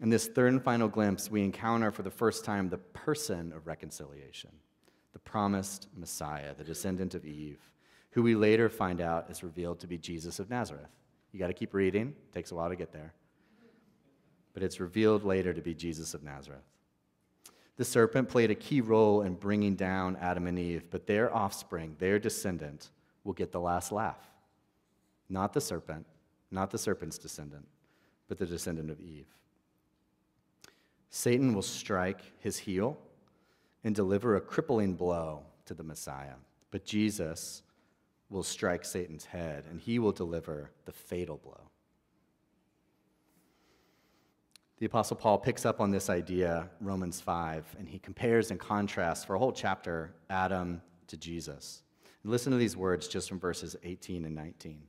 In 0.00 0.10
this 0.10 0.26
third 0.26 0.52
and 0.52 0.62
final 0.62 0.88
glimpse, 0.88 1.30
we 1.30 1.42
encounter 1.42 1.90
for 1.90 2.02
the 2.02 2.10
first 2.10 2.44
time 2.44 2.68
the 2.68 2.78
person 2.78 3.52
of 3.52 3.66
reconciliation, 3.66 4.50
the 5.12 5.18
promised 5.18 5.88
Messiah, 5.96 6.54
the 6.54 6.64
descendant 6.64 7.14
of 7.14 7.24
Eve, 7.24 7.60
who 8.10 8.22
we 8.22 8.34
later 8.34 8.68
find 8.68 9.00
out 9.00 9.30
is 9.30 9.42
revealed 9.42 9.80
to 9.80 9.86
be 9.86 9.96
Jesus 9.96 10.38
of 10.38 10.50
Nazareth. 10.50 10.90
You 11.32 11.38
got 11.38 11.48
to 11.48 11.54
keep 11.54 11.74
reading, 11.74 12.08
it 12.08 12.32
takes 12.32 12.50
a 12.50 12.54
while 12.54 12.68
to 12.68 12.76
get 12.76 12.92
there. 12.92 13.14
But 14.52 14.62
it's 14.62 14.80
revealed 14.80 15.24
later 15.24 15.52
to 15.52 15.62
be 15.62 15.74
Jesus 15.74 16.14
of 16.14 16.22
Nazareth. 16.22 16.64
The 17.76 17.84
serpent 17.84 18.28
played 18.28 18.50
a 18.50 18.54
key 18.54 18.80
role 18.80 19.22
in 19.22 19.34
bringing 19.34 19.74
down 19.74 20.16
Adam 20.20 20.46
and 20.46 20.58
Eve, 20.58 20.84
but 20.90 21.06
their 21.06 21.34
offspring, 21.34 21.96
their 21.98 22.18
descendant, 22.18 22.90
will 23.22 23.34
get 23.34 23.52
the 23.52 23.60
last 23.60 23.92
laugh. 23.92 24.30
Not 25.28 25.52
the 25.52 25.60
serpent, 25.60 26.06
not 26.50 26.70
the 26.70 26.78
serpent's 26.78 27.18
descendant, 27.18 27.66
but 28.28 28.38
the 28.38 28.46
descendant 28.46 28.90
of 28.90 29.00
Eve. 29.00 29.26
Satan 31.10 31.54
will 31.54 31.62
strike 31.62 32.20
his 32.38 32.58
heel 32.58 32.98
and 33.84 33.94
deliver 33.94 34.36
a 34.36 34.40
crippling 34.40 34.94
blow 34.94 35.42
to 35.64 35.74
the 35.74 35.82
Messiah, 35.82 36.34
but 36.70 36.84
Jesus 36.84 37.62
will 38.28 38.42
strike 38.42 38.84
Satan's 38.84 39.24
head 39.24 39.64
and 39.70 39.80
he 39.80 39.98
will 39.98 40.12
deliver 40.12 40.70
the 40.84 40.92
fatal 40.92 41.36
blow. 41.36 41.70
The 44.78 44.86
Apostle 44.86 45.16
Paul 45.16 45.38
picks 45.38 45.64
up 45.64 45.80
on 45.80 45.90
this 45.90 46.10
idea, 46.10 46.68
Romans 46.82 47.18
5, 47.18 47.76
and 47.78 47.88
he 47.88 47.98
compares 47.98 48.50
and 48.50 48.60
contrasts 48.60 49.24
for 49.24 49.34
a 49.34 49.38
whole 49.38 49.52
chapter 49.52 50.12
Adam 50.28 50.82
to 51.06 51.16
Jesus. 51.16 51.82
And 52.22 52.30
listen 52.30 52.52
to 52.52 52.58
these 52.58 52.76
words 52.76 53.08
just 53.08 53.26
from 53.26 53.40
verses 53.40 53.74
18 53.84 54.26
and 54.26 54.34
19. 54.34 54.82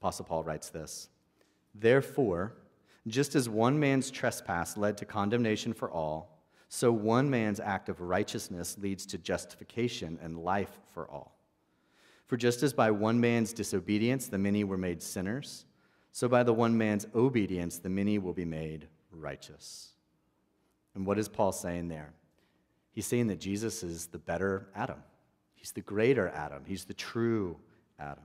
Apostle 0.00 0.24
Paul 0.24 0.44
writes 0.44 0.70
this 0.70 1.08
Therefore, 1.74 2.54
just 3.06 3.34
as 3.34 3.48
one 3.48 3.78
man's 3.78 4.10
trespass 4.10 4.76
led 4.76 4.96
to 4.98 5.04
condemnation 5.04 5.72
for 5.72 5.90
all, 5.90 6.38
so 6.68 6.92
one 6.92 7.28
man's 7.28 7.60
act 7.60 7.88
of 7.88 8.00
righteousness 8.00 8.76
leads 8.78 9.04
to 9.06 9.18
justification 9.18 10.18
and 10.22 10.38
life 10.38 10.78
for 10.94 11.10
all. 11.10 11.36
For 12.26 12.36
just 12.36 12.62
as 12.62 12.72
by 12.72 12.90
one 12.92 13.20
man's 13.20 13.52
disobedience 13.52 14.28
the 14.28 14.38
many 14.38 14.62
were 14.64 14.78
made 14.78 15.02
sinners, 15.02 15.66
so 16.12 16.28
by 16.28 16.42
the 16.42 16.52
one 16.52 16.76
man's 16.76 17.06
obedience, 17.14 17.78
the 17.78 17.88
many 17.88 18.18
will 18.18 18.32
be 18.32 18.44
made 18.44 18.88
righteous. 19.12 19.90
And 20.94 21.06
what 21.06 21.18
is 21.18 21.28
Paul 21.28 21.52
saying 21.52 21.88
there? 21.88 22.12
He's 22.90 23.06
saying 23.06 23.28
that 23.28 23.40
Jesus 23.40 23.82
is 23.82 24.06
the 24.06 24.18
better 24.18 24.68
Adam. 24.74 25.02
He's 25.54 25.72
the 25.72 25.80
greater 25.80 26.28
Adam. 26.28 26.64
He's 26.66 26.84
the 26.84 26.94
true 26.94 27.56
Adam. 27.98 28.24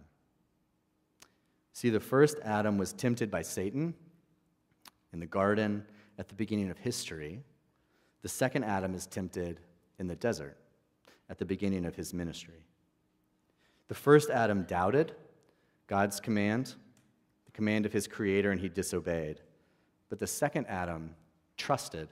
See, 1.76 1.90
the 1.90 2.00
first 2.00 2.40
Adam 2.42 2.78
was 2.78 2.94
tempted 2.94 3.30
by 3.30 3.42
Satan 3.42 3.94
in 5.12 5.20
the 5.20 5.26
garden 5.26 5.86
at 6.18 6.30
the 6.30 6.34
beginning 6.34 6.70
of 6.70 6.78
history. 6.78 7.44
The 8.22 8.30
second 8.30 8.64
Adam 8.64 8.96
is 8.96 9.06
tempted 9.06 9.60
in 10.00 10.08
the 10.08 10.16
desert 10.16 10.56
at 11.30 11.38
the 11.38 11.44
beginning 11.44 11.84
of 11.84 11.94
his 11.94 12.14
ministry. 12.14 12.64
The 13.90 13.94
first 13.94 14.30
Adam 14.30 14.64
doubted 14.64 15.16
God's 15.88 16.22
command 16.22 16.76
the 17.46 17.52
command 17.52 17.86
of 17.86 17.92
his 17.92 18.08
creator 18.08 18.52
and 18.52 18.62
he 18.62 18.70
disobeyed. 18.70 19.42
But 20.08 20.20
the 20.20 20.28
second 20.28 20.68
Adam 20.68 21.14
trusted 21.58 22.08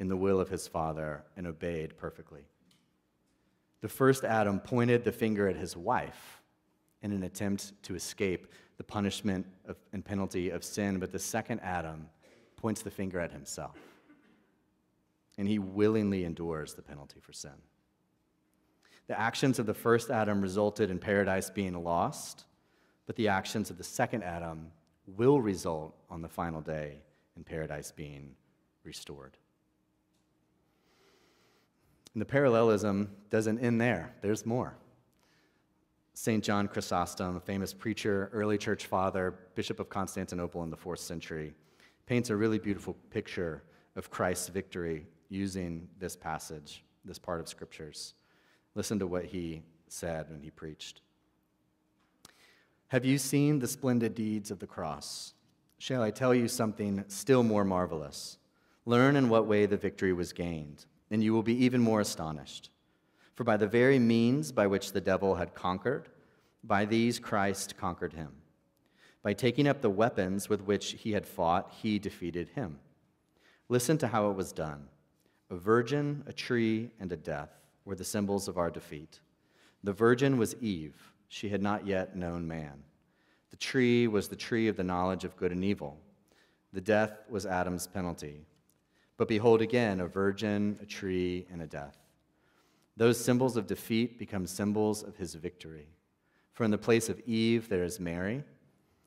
in 0.00 0.08
the 0.08 0.16
will 0.16 0.40
of 0.40 0.48
his 0.48 0.66
father 0.66 1.22
and 1.36 1.46
obeyed 1.46 1.96
perfectly. 1.96 2.48
The 3.80 3.88
first 3.88 4.24
Adam 4.24 4.58
pointed 4.58 5.04
the 5.04 5.12
finger 5.12 5.46
at 5.46 5.54
his 5.54 5.76
wife 5.76 6.42
in 7.00 7.12
an 7.12 7.22
attempt 7.22 7.80
to 7.84 7.94
escape 7.94 8.48
the 8.78 8.84
punishment 8.84 9.44
of, 9.66 9.76
and 9.92 10.04
penalty 10.04 10.50
of 10.50 10.64
sin, 10.64 10.98
but 10.98 11.12
the 11.12 11.18
second 11.18 11.60
Adam 11.60 12.08
points 12.56 12.80
the 12.82 12.90
finger 12.90 13.20
at 13.20 13.32
himself. 13.32 13.76
And 15.36 15.46
he 15.46 15.58
willingly 15.58 16.24
endures 16.24 16.74
the 16.74 16.82
penalty 16.82 17.20
for 17.20 17.32
sin. 17.32 17.52
The 19.08 19.18
actions 19.18 19.58
of 19.58 19.66
the 19.66 19.74
first 19.74 20.10
Adam 20.10 20.40
resulted 20.40 20.90
in 20.90 20.98
paradise 20.98 21.50
being 21.50 21.82
lost, 21.82 22.44
but 23.06 23.16
the 23.16 23.28
actions 23.28 23.70
of 23.70 23.78
the 23.78 23.84
second 23.84 24.22
Adam 24.22 24.70
will 25.06 25.40
result 25.40 25.94
on 26.10 26.22
the 26.22 26.28
final 26.28 26.60
day 26.60 27.00
in 27.36 27.44
paradise 27.44 27.90
being 27.90 28.34
restored. 28.84 29.36
And 32.12 32.20
the 32.20 32.26
parallelism 32.26 33.10
doesn't 33.30 33.58
end 33.60 33.80
there, 33.80 34.12
there's 34.22 34.44
more. 34.44 34.74
St. 36.20 36.42
John 36.42 36.66
Chrysostom, 36.66 37.36
a 37.36 37.40
famous 37.40 37.72
preacher, 37.72 38.28
early 38.32 38.58
church 38.58 38.86
father, 38.86 39.38
Bishop 39.54 39.78
of 39.78 39.88
Constantinople 39.88 40.64
in 40.64 40.68
the 40.68 40.76
fourth 40.76 40.98
century, 40.98 41.54
paints 42.06 42.28
a 42.28 42.34
really 42.34 42.58
beautiful 42.58 42.94
picture 43.10 43.62
of 43.94 44.10
Christ's 44.10 44.48
victory 44.48 45.06
using 45.28 45.86
this 46.00 46.16
passage, 46.16 46.82
this 47.04 47.20
part 47.20 47.38
of 47.38 47.46
scriptures. 47.46 48.14
Listen 48.74 48.98
to 48.98 49.06
what 49.06 49.26
he 49.26 49.62
said 49.86 50.28
when 50.28 50.40
he 50.40 50.50
preached. 50.50 51.02
Have 52.88 53.04
you 53.04 53.16
seen 53.16 53.60
the 53.60 53.68
splendid 53.68 54.16
deeds 54.16 54.50
of 54.50 54.58
the 54.58 54.66
cross? 54.66 55.34
Shall 55.78 56.02
I 56.02 56.10
tell 56.10 56.34
you 56.34 56.48
something 56.48 57.04
still 57.06 57.44
more 57.44 57.64
marvelous? 57.64 58.38
Learn 58.86 59.14
in 59.14 59.28
what 59.28 59.46
way 59.46 59.66
the 59.66 59.76
victory 59.76 60.12
was 60.12 60.32
gained, 60.32 60.84
and 61.12 61.22
you 61.22 61.32
will 61.32 61.44
be 61.44 61.64
even 61.64 61.80
more 61.80 62.00
astonished. 62.00 62.70
For 63.38 63.44
by 63.44 63.56
the 63.56 63.68
very 63.68 64.00
means 64.00 64.50
by 64.50 64.66
which 64.66 64.90
the 64.90 65.00
devil 65.00 65.36
had 65.36 65.54
conquered, 65.54 66.08
by 66.64 66.84
these 66.84 67.20
Christ 67.20 67.76
conquered 67.76 68.12
him. 68.12 68.32
By 69.22 69.32
taking 69.32 69.68
up 69.68 69.80
the 69.80 69.88
weapons 69.88 70.48
with 70.48 70.62
which 70.62 70.96
he 70.98 71.12
had 71.12 71.24
fought, 71.24 71.72
he 71.80 72.00
defeated 72.00 72.48
him. 72.48 72.80
Listen 73.68 73.96
to 73.98 74.08
how 74.08 74.28
it 74.28 74.36
was 74.36 74.50
done. 74.50 74.88
A 75.50 75.54
virgin, 75.54 76.24
a 76.26 76.32
tree, 76.32 76.90
and 76.98 77.12
a 77.12 77.16
death 77.16 77.52
were 77.84 77.94
the 77.94 78.02
symbols 78.02 78.48
of 78.48 78.58
our 78.58 78.72
defeat. 78.72 79.20
The 79.84 79.92
virgin 79.92 80.36
was 80.36 80.56
Eve 80.56 80.96
she 81.28 81.48
had 81.48 81.62
not 81.62 81.86
yet 81.86 82.16
known 82.16 82.48
man. 82.48 82.82
The 83.50 83.56
tree 83.56 84.08
was 84.08 84.26
the 84.26 84.34
tree 84.34 84.66
of 84.66 84.76
the 84.76 84.82
knowledge 84.82 85.22
of 85.22 85.36
good 85.36 85.52
and 85.52 85.62
evil. 85.62 85.96
The 86.72 86.80
death 86.80 87.12
was 87.30 87.46
Adam's 87.46 87.86
penalty. 87.86 88.46
But 89.16 89.28
behold, 89.28 89.62
again, 89.62 90.00
a 90.00 90.08
virgin, 90.08 90.76
a 90.82 90.86
tree, 90.86 91.46
and 91.52 91.62
a 91.62 91.68
death. 91.68 92.07
Those 92.98 93.24
symbols 93.24 93.56
of 93.56 93.68
defeat 93.68 94.18
become 94.18 94.44
symbols 94.44 95.04
of 95.04 95.16
his 95.16 95.36
victory. 95.36 95.86
For 96.52 96.64
in 96.64 96.72
the 96.72 96.78
place 96.78 97.08
of 97.08 97.20
Eve, 97.20 97.68
there 97.68 97.84
is 97.84 98.00
Mary. 98.00 98.42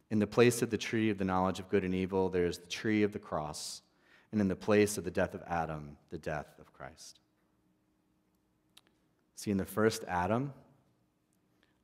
In 0.09 0.19
the 0.19 0.27
place 0.27 0.61
of 0.61 0.69
the 0.69 0.77
tree 0.77 1.09
of 1.09 1.17
the 1.17 1.25
knowledge 1.25 1.59
of 1.59 1.67
good 1.67 1.83
and 1.83 1.93
evil, 1.93 2.29
there 2.29 2.45
is 2.45 2.57
the 2.57 2.67
tree 2.67 3.03
of 3.03 3.11
the 3.11 3.19
cross. 3.19 3.81
And 4.31 4.39
in 4.39 4.47
the 4.47 4.55
place 4.55 4.97
of 4.97 5.03
the 5.03 5.11
death 5.11 5.33
of 5.33 5.43
Adam, 5.45 5.97
the 6.09 6.17
death 6.17 6.47
of 6.57 6.71
Christ. 6.71 7.19
See, 9.35 9.51
in 9.51 9.57
the 9.57 9.65
first 9.65 10.05
Adam, 10.07 10.53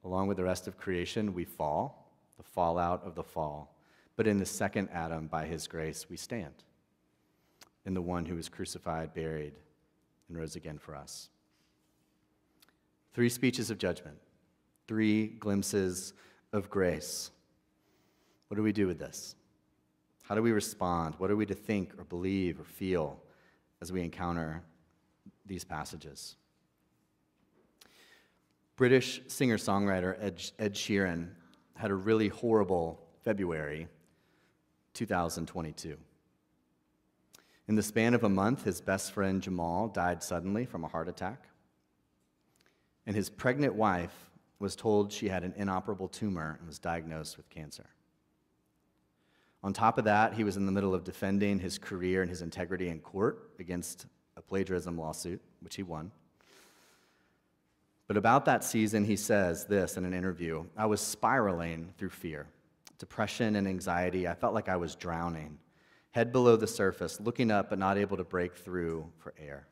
along 0.05 0.27
with 0.27 0.37
the 0.37 0.45
rest 0.45 0.65
of 0.65 0.77
creation, 0.77 1.33
we 1.33 1.43
fall, 1.43 2.09
the 2.37 2.43
fallout 2.43 3.05
of 3.05 3.15
the 3.15 3.23
fall. 3.23 3.75
But 4.15 4.27
in 4.27 4.37
the 4.37 4.45
second 4.45 4.87
Adam, 4.93 5.27
by 5.27 5.45
his 5.45 5.67
grace, 5.67 6.09
we 6.09 6.15
stand 6.15 6.63
in 7.85 7.93
the 7.93 8.01
one 8.01 8.25
who 8.25 8.35
was 8.35 8.47
crucified, 8.47 9.13
buried, 9.13 9.55
and 10.29 10.37
rose 10.37 10.55
again 10.55 10.77
for 10.77 10.95
us. 10.95 11.27
Three 13.17 13.29
speeches 13.29 13.71
of 13.71 13.79
judgment, 13.79 14.15
three 14.87 15.25
glimpses 15.25 16.13
of 16.53 16.69
grace. 16.69 17.31
What 18.47 18.57
do 18.57 18.61
we 18.61 18.71
do 18.71 18.85
with 18.85 18.99
this? 18.99 19.33
How 20.21 20.35
do 20.35 20.43
we 20.43 20.51
respond? 20.51 21.15
What 21.17 21.31
are 21.31 21.35
we 21.35 21.47
to 21.47 21.55
think 21.55 21.99
or 21.99 22.03
believe 22.03 22.59
or 22.59 22.63
feel 22.63 23.19
as 23.81 23.91
we 23.91 24.03
encounter 24.03 24.61
these 25.47 25.63
passages? 25.63 26.35
British 28.75 29.19
singer 29.25 29.57
songwriter 29.57 30.15
Ed, 30.21 30.43
Ed 30.59 30.75
Sheeran 30.75 31.29
had 31.75 31.89
a 31.89 31.95
really 31.95 32.27
horrible 32.27 33.01
February 33.23 33.87
2022. 34.93 35.97
In 37.67 37.73
the 37.73 37.81
span 37.81 38.13
of 38.13 38.23
a 38.23 38.29
month, 38.29 38.63
his 38.63 38.79
best 38.79 39.11
friend 39.11 39.41
Jamal 39.41 39.87
died 39.87 40.21
suddenly 40.21 40.65
from 40.65 40.83
a 40.83 40.87
heart 40.87 41.09
attack. 41.09 41.47
And 43.07 43.15
his 43.15 43.29
pregnant 43.29 43.73
wife 43.73 44.13
was 44.59 44.75
told 44.75 45.11
she 45.11 45.29
had 45.29 45.43
an 45.43 45.53
inoperable 45.57 46.09
tumor 46.09 46.57
and 46.59 46.67
was 46.67 46.77
diagnosed 46.77 47.37
with 47.37 47.49
cancer. 47.49 47.87
On 49.63 49.73
top 49.73 49.97
of 49.97 50.03
that, 50.03 50.33
he 50.33 50.43
was 50.43 50.57
in 50.57 50.65
the 50.65 50.71
middle 50.71 50.93
of 50.93 51.03
defending 51.03 51.57
his 51.59 51.79
career 51.79 52.21
and 52.21 52.29
his 52.29 52.41
integrity 52.41 52.89
in 52.89 52.99
court 52.99 53.51
against 53.59 54.05
a 54.35 54.41
plagiarism 54.41 54.97
lawsuit, 54.97 55.41
which 55.61 55.75
he 55.75 55.83
won. 55.83 56.11
But 58.07 58.17
about 58.17 58.45
that 58.45 58.63
season, 58.63 59.03
he 59.03 59.15
says 59.15 59.65
this 59.65 59.97
in 59.97 60.05
an 60.05 60.13
interview 60.13 60.65
I 60.75 60.85
was 60.85 61.01
spiraling 61.01 61.93
through 61.97 62.09
fear, 62.09 62.47
depression, 62.99 63.55
and 63.55 63.67
anxiety. 63.67 64.27
I 64.27 64.33
felt 64.33 64.53
like 64.53 64.69
I 64.69 64.77
was 64.77 64.95
drowning, 64.95 65.57
head 66.11 66.31
below 66.31 66.55
the 66.55 66.67
surface, 66.67 67.19
looking 67.19 67.51
up 67.51 67.69
but 67.69 67.79
not 67.79 67.97
able 67.97 68.17
to 68.17 68.23
break 68.23 68.55
through 68.55 69.09
for 69.17 69.33
air. 69.37 69.67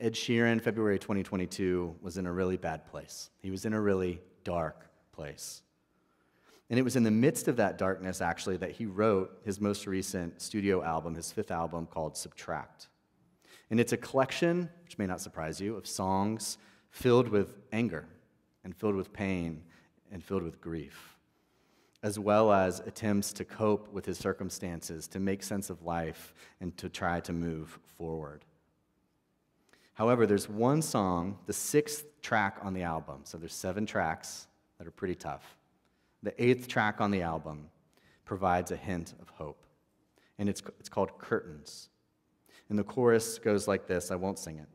Ed 0.00 0.14
Sheeran, 0.14 0.60
February 0.60 0.98
2022, 0.98 1.96
was 2.00 2.16
in 2.18 2.26
a 2.26 2.32
really 2.32 2.56
bad 2.56 2.86
place. 2.86 3.30
He 3.40 3.50
was 3.50 3.64
in 3.64 3.72
a 3.72 3.80
really 3.80 4.20
dark 4.44 4.88
place. 5.12 5.62
And 6.70 6.78
it 6.78 6.82
was 6.82 6.96
in 6.96 7.02
the 7.02 7.10
midst 7.10 7.48
of 7.48 7.56
that 7.56 7.76
darkness, 7.76 8.20
actually, 8.20 8.56
that 8.56 8.70
he 8.70 8.86
wrote 8.86 9.38
his 9.44 9.60
most 9.60 9.86
recent 9.86 10.40
studio 10.40 10.82
album, 10.82 11.14
his 11.14 11.30
fifth 11.30 11.50
album 11.50 11.86
called 11.86 12.16
Subtract. 12.16 12.88
And 13.70 13.78
it's 13.78 13.92
a 13.92 13.96
collection, 13.98 14.70
which 14.84 14.98
may 14.98 15.06
not 15.06 15.20
surprise 15.20 15.60
you, 15.60 15.76
of 15.76 15.86
songs 15.86 16.58
filled 16.90 17.28
with 17.28 17.58
anger 17.72 18.06
and 18.64 18.74
filled 18.74 18.94
with 18.94 19.12
pain 19.12 19.62
and 20.10 20.22
filled 20.22 20.42
with 20.42 20.60
grief, 20.60 21.16
as 22.02 22.18
well 22.18 22.52
as 22.52 22.80
attempts 22.80 23.32
to 23.34 23.44
cope 23.44 23.92
with 23.92 24.06
his 24.06 24.18
circumstances, 24.18 25.06
to 25.08 25.20
make 25.20 25.42
sense 25.42 25.70
of 25.70 25.82
life, 25.82 26.34
and 26.60 26.76
to 26.78 26.88
try 26.88 27.20
to 27.20 27.32
move 27.32 27.78
forward. 27.84 28.44
However, 30.02 30.26
there's 30.26 30.48
one 30.48 30.82
song, 30.82 31.38
the 31.46 31.52
sixth 31.52 32.06
track 32.22 32.58
on 32.60 32.74
the 32.74 32.82
album, 32.82 33.20
so 33.22 33.38
there's 33.38 33.54
seven 33.54 33.86
tracks 33.86 34.48
that 34.76 34.84
are 34.88 34.90
pretty 34.90 35.14
tough. 35.14 35.44
The 36.24 36.34
eighth 36.42 36.66
track 36.66 37.00
on 37.00 37.12
the 37.12 37.22
album 37.22 37.68
provides 38.24 38.72
a 38.72 38.76
hint 38.76 39.14
of 39.22 39.28
hope, 39.28 39.64
and 40.40 40.48
it's, 40.48 40.60
it's 40.80 40.88
called 40.88 41.16
Curtains. 41.18 41.88
And 42.68 42.76
the 42.76 42.82
chorus 42.82 43.38
goes 43.38 43.68
like 43.68 43.86
this 43.86 44.10
I 44.10 44.16
won't 44.16 44.40
sing 44.40 44.58
it, 44.58 44.66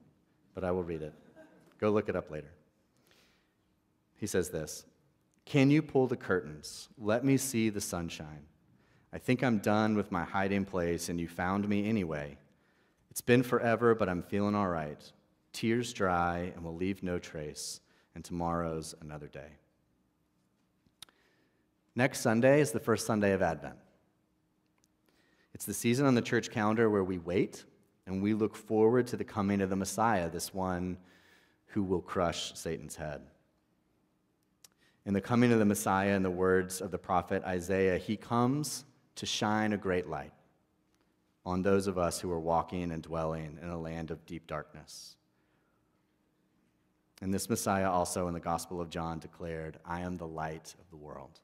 but 0.56 0.64
I 0.64 0.72
will 0.72 0.84
read 0.84 1.02
it. 1.02 1.14
Go 1.78 1.90
look 1.90 2.08
it 2.08 2.16
up 2.16 2.32
later. 2.32 2.54
He 4.16 4.28
says 4.28 4.50
this 4.50 4.86
Can 5.44 5.70
you 5.70 5.82
pull 5.82 6.08
the 6.08 6.16
curtains? 6.16 6.88
Let 6.98 7.26
me 7.26 7.36
see 7.36 7.70
the 7.70 7.82
sunshine. 7.82 8.46
I 9.12 9.18
think 9.18 9.44
I'm 9.44 9.58
done 9.58 9.98
with 9.98 10.10
my 10.10 10.24
hiding 10.24 10.64
place, 10.64 11.10
and 11.10 11.20
you 11.20 11.28
found 11.28 11.68
me 11.68 11.90
anyway. 11.90 12.38
It's 13.12 13.20
been 13.20 13.44
forever, 13.44 13.94
but 13.94 14.08
I'm 14.08 14.24
feeling 14.24 14.56
all 14.56 14.70
right. 14.70 15.02
Tears 15.58 15.92
dry 15.92 16.52
and 16.56 16.64
will 16.64 16.76
leave 16.76 17.02
no 17.02 17.18
trace, 17.18 17.82
and 18.14 18.24
tomorrow's 18.24 18.94
another 19.02 19.26
day. 19.26 19.58
Next 21.96 22.20
Sunday 22.20 22.62
is 22.62 22.74
the 22.74 22.80
first 22.80 23.08
Sunday 23.08 23.34
of 23.34 23.42
Advent. 23.42 23.78
It's 25.56 25.66
the 25.66 25.74
season 25.74 26.06
on 26.06 26.14
the 26.14 26.22
church 26.22 26.52
calendar 26.52 26.92
where 26.92 27.04
we 27.04 27.18
wait 27.18 27.64
and 28.06 28.22
we 28.22 28.36
look 28.36 28.56
forward 28.56 29.08
to 29.08 29.18
the 29.18 29.24
coming 29.24 29.62
of 29.62 29.72
the 29.72 29.76
Messiah, 29.76 30.30
this 30.30 30.54
one 30.54 30.96
who 31.70 31.82
will 31.82 32.02
crush 32.02 32.54
Satan's 32.54 32.96
head. 32.96 33.22
In 35.08 35.16
the 35.16 35.22
coming 35.22 35.52
of 35.52 35.58
the 35.58 35.66
Messiah, 35.66 36.16
in 36.16 36.22
the 36.22 36.30
words 36.30 36.82
of 36.82 36.92
the 36.92 37.00
prophet 37.00 37.44
Isaiah, 37.46 37.98
he 37.98 38.16
comes 38.16 38.86
to 39.16 39.26
shine 39.26 39.74
a 39.74 39.78
great 39.78 40.08
light 40.08 40.34
on 41.48 41.64
those 41.64 41.88
of 41.88 41.98
us 41.98 42.20
who 42.20 42.32
are 42.32 42.40
walking 42.40 42.92
and 42.92 43.02
dwelling 43.02 43.58
in 43.60 43.70
a 43.70 43.80
land 43.80 44.12
of 44.12 44.24
deep 44.28 44.46
darkness. 44.46 45.17
And 47.22 47.34
this 47.34 47.50
Messiah 47.50 47.90
also 47.90 48.28
in 48.28 48.34
the 48.34 48.40
Gospel 48.40 48.80
of 48.80 48.90
John 48.90 49.20
declared, 49.20 49.78
I 49.86 50.02
am 50.02 50.16
the 50.16 50.28
light 50.28 50.76
of 50.80 50.90
the 50.90 50.98
world. 50.98 51.40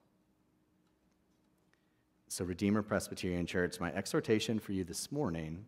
So, 2.27 2.45
Redeemer 2.45 2.81
Presbyterian 2.81 3.45
Church, 3.45 3.79
my 3.79 3.93
exhortation 3.93 4.59
for 4.59 4.71
you 4.71 4.83
this 4.83 5.11
morning 5.11 5.65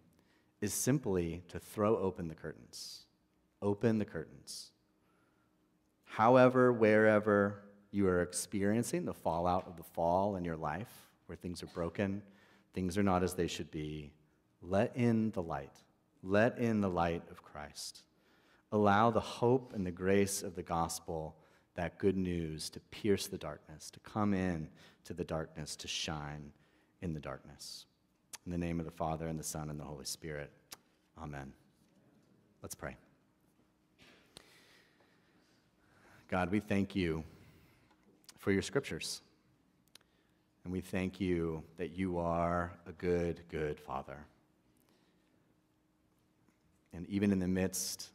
is 0.61 0.73
simply 0.73 1.43
to 1.49 1.59
throw 1.59 1.97
open 1.97 2.27
the 2.27 2.35
curtains 2.35 3.05
open 3.65 3.97
the 3.97 4.05
curtains. 4.05 4.71
However, 6.05 6.71
wherever 6.71 7.63
you 7.91 8.07
are 8.07 8.21
experiencing 8.21 9.05
the 9.05 9.13
fallout 9.13 9.67
of 9.67 9.75
the 9.75 9.83
fall 9.83 10.35
in 10.35 10.45
your 10.45 10.55
life, 10.55 11.09
where 11.25 11.35
things 11.35 11.63
are 11.63 11.67
broken, 11.67 12.21
things 12.73 12.97
are 12.97 13.03
not 13.03 13.23
as 13.23 13.33
they 13.33 13.47
should 13.47 13.71
be, 13.71 14.13
let 14.61 14.95
in 14.95 15.31
the 15.31 15.41
light. 15.41 15.81
Let 16.23 16.59
in 16.59 16.81
the 16.81 16.89
light 16.89 17.23
of 17.31 17.43
Christ. 17.43 18.03
Allow 18.71 19.11
the 19.11 19.19
hope 19.19 19.73
and 19.73 19.85
the 19.85 19.91
grace 19.91 20.43
of 20.43 20.55
the 20.55 20.63
gospel, 20.63 21.35
that 21.75 21.97
good 21.97 22.17
news, 22.17 22.69
to 22.71 22.79
pierce 22.91 23.27
the 23.27 23.37
darkness, 23.37 23.89
to 23.91 23.99
come 23.99 24.33
in 24.33 24.67
to 25.05 25.13
the 25.13 25.23
darkness, 25.23 25.75
to 25.77 25.87
shine 25.87 26.51
in 27.01 27.13
the 27.13 27.19
darkness. 27.19 27.85
In 28.45 28.51
the 28.51 28.57
name 28.57 28.79
of 28.79 28.85
the 28.85 28.91
Father, 28.91 29.27
and 29.27 29.39
the 29.39 29.43
Son, 29.43 29.69
and 29.69 29.79
the 29.79 29.83
Holy 29.83 30.05
Spirit. 30.05 30.51
Amen. 31.21 31.53
Let's 32.61 32.75
pray. 32.75 32.97
God, 36.27 36.51
we 36.51 36.59
thank 36.59 36.95
you 36.95 37.23
for 38.39 38.51
your 38.51 38.61
scriptures. 38.61 39.21
And 40.63 40.73
we 40.73 40.81
thank 40.81 41.21
you 41.21 41.63
that 41.77 41.91
you 41.95 42.17
are 42.17 42.73
a 42.87 42.91
good, 42.93 43.41
good 43.49 43.79
Father. 43.79 44.17
And 46.91 47.07
even 47.07 47.31
in 47.31 47.39
the 47.39 47.47
midst 47.47 48.09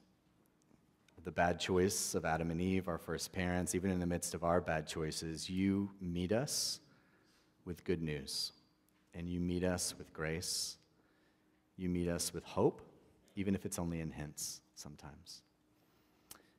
the 1.24 1.30
bad 1.30 1.60
choice 1.60 2.14
of 2.14 2.24
Adam 2.24 2.50
and 2.50 2.60
Eve, 2.60 2.88
our 2.88 2.98
first 2.98 3.32
parents, 3.32 3.74
even 3.74 3.90
in 3.90 4.00
the 4.00 4.06
midst 4.06 4.34
of 4.34 4.44
our 4.44 4.60
bad 4.60 4.86
choices, 4.86 5.50
you 5.50 5.90
meet 6.00 6.32
us 6.32 6.80
with 7.64 7.84
good 7.84 8.02
news. 8.02 8.52
And 9.14 9.28
you 9.28 9.40
meet 9.40 9.64
us 9.64 9.94
with 9.98 10.12
grace. 10.12 10.76
You 11.76 11.88
meet 11.88 12.08
us 12.08 12.32
with 12.32 12.44
hope, 12.44 12.80
even 13.36 13.54
if 13.54 13.64
it's 13.66 13.78
only 13.78 14.00
in 14.00 14.10
hints 14.10 14.60
sometimes. 14.74 15.42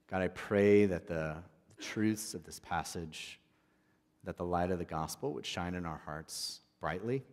God, 0.09 0.21
I 0.21 0.27
pray 0.27 0.85
that 0.85 1.07
the, 1.07 1.35
the 1.75 1.83
truths 1.83 2.33
of 2.33 2.43
this 2.43 2.59
passage, 2.59 3.39
that 4.23 4.37
the 4.37 4.45
light 4.45 4.71
of 4.71 4.79
the 4.79 4.85
gospel 4.85 5.33
would 5.33 5.45
shine 5.45 5.75
in 5.75 5.85
our 5.85 6.01
hearts 6.05 6.59
brightly 6.79 7.23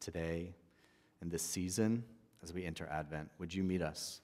today 0.00 0.54
in 1.20 1.28
this 1.28 1.42
season 1.42 2.04
as 2.42 2.52
we 2.52 2.64
enter 2.64 2.88
Advent. 2.90 3.30
Would 3.38 3.54
you 3.54 3.62
meet 3.62 3.82
us? 3.82 4.20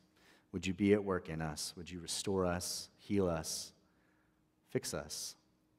Would 0.52 0.66
you 0.66 0.74
be 0.74 0.92
at 0.92 1.04
work 1.04 1.28
in 1.28 1.40
us? 1.40 1.72
Would 1.76 1.90
you 1.90 2.00
restore 2.00 2.44
us, 2.44 2.88
heal 2.96 3.28
us, 3.28 3.72
fix 4.70 4.94
us? 4.94 5.36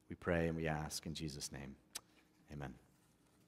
We 0.09 0.15
pray 0.15 0.47
and 0.47 0.55
we 0.55 0.67
ask 0.67 1.05
in 1.05 1.13
Jesus' 1.13 1.51
name. 1.51 1.75
Amen. 2.51 2.73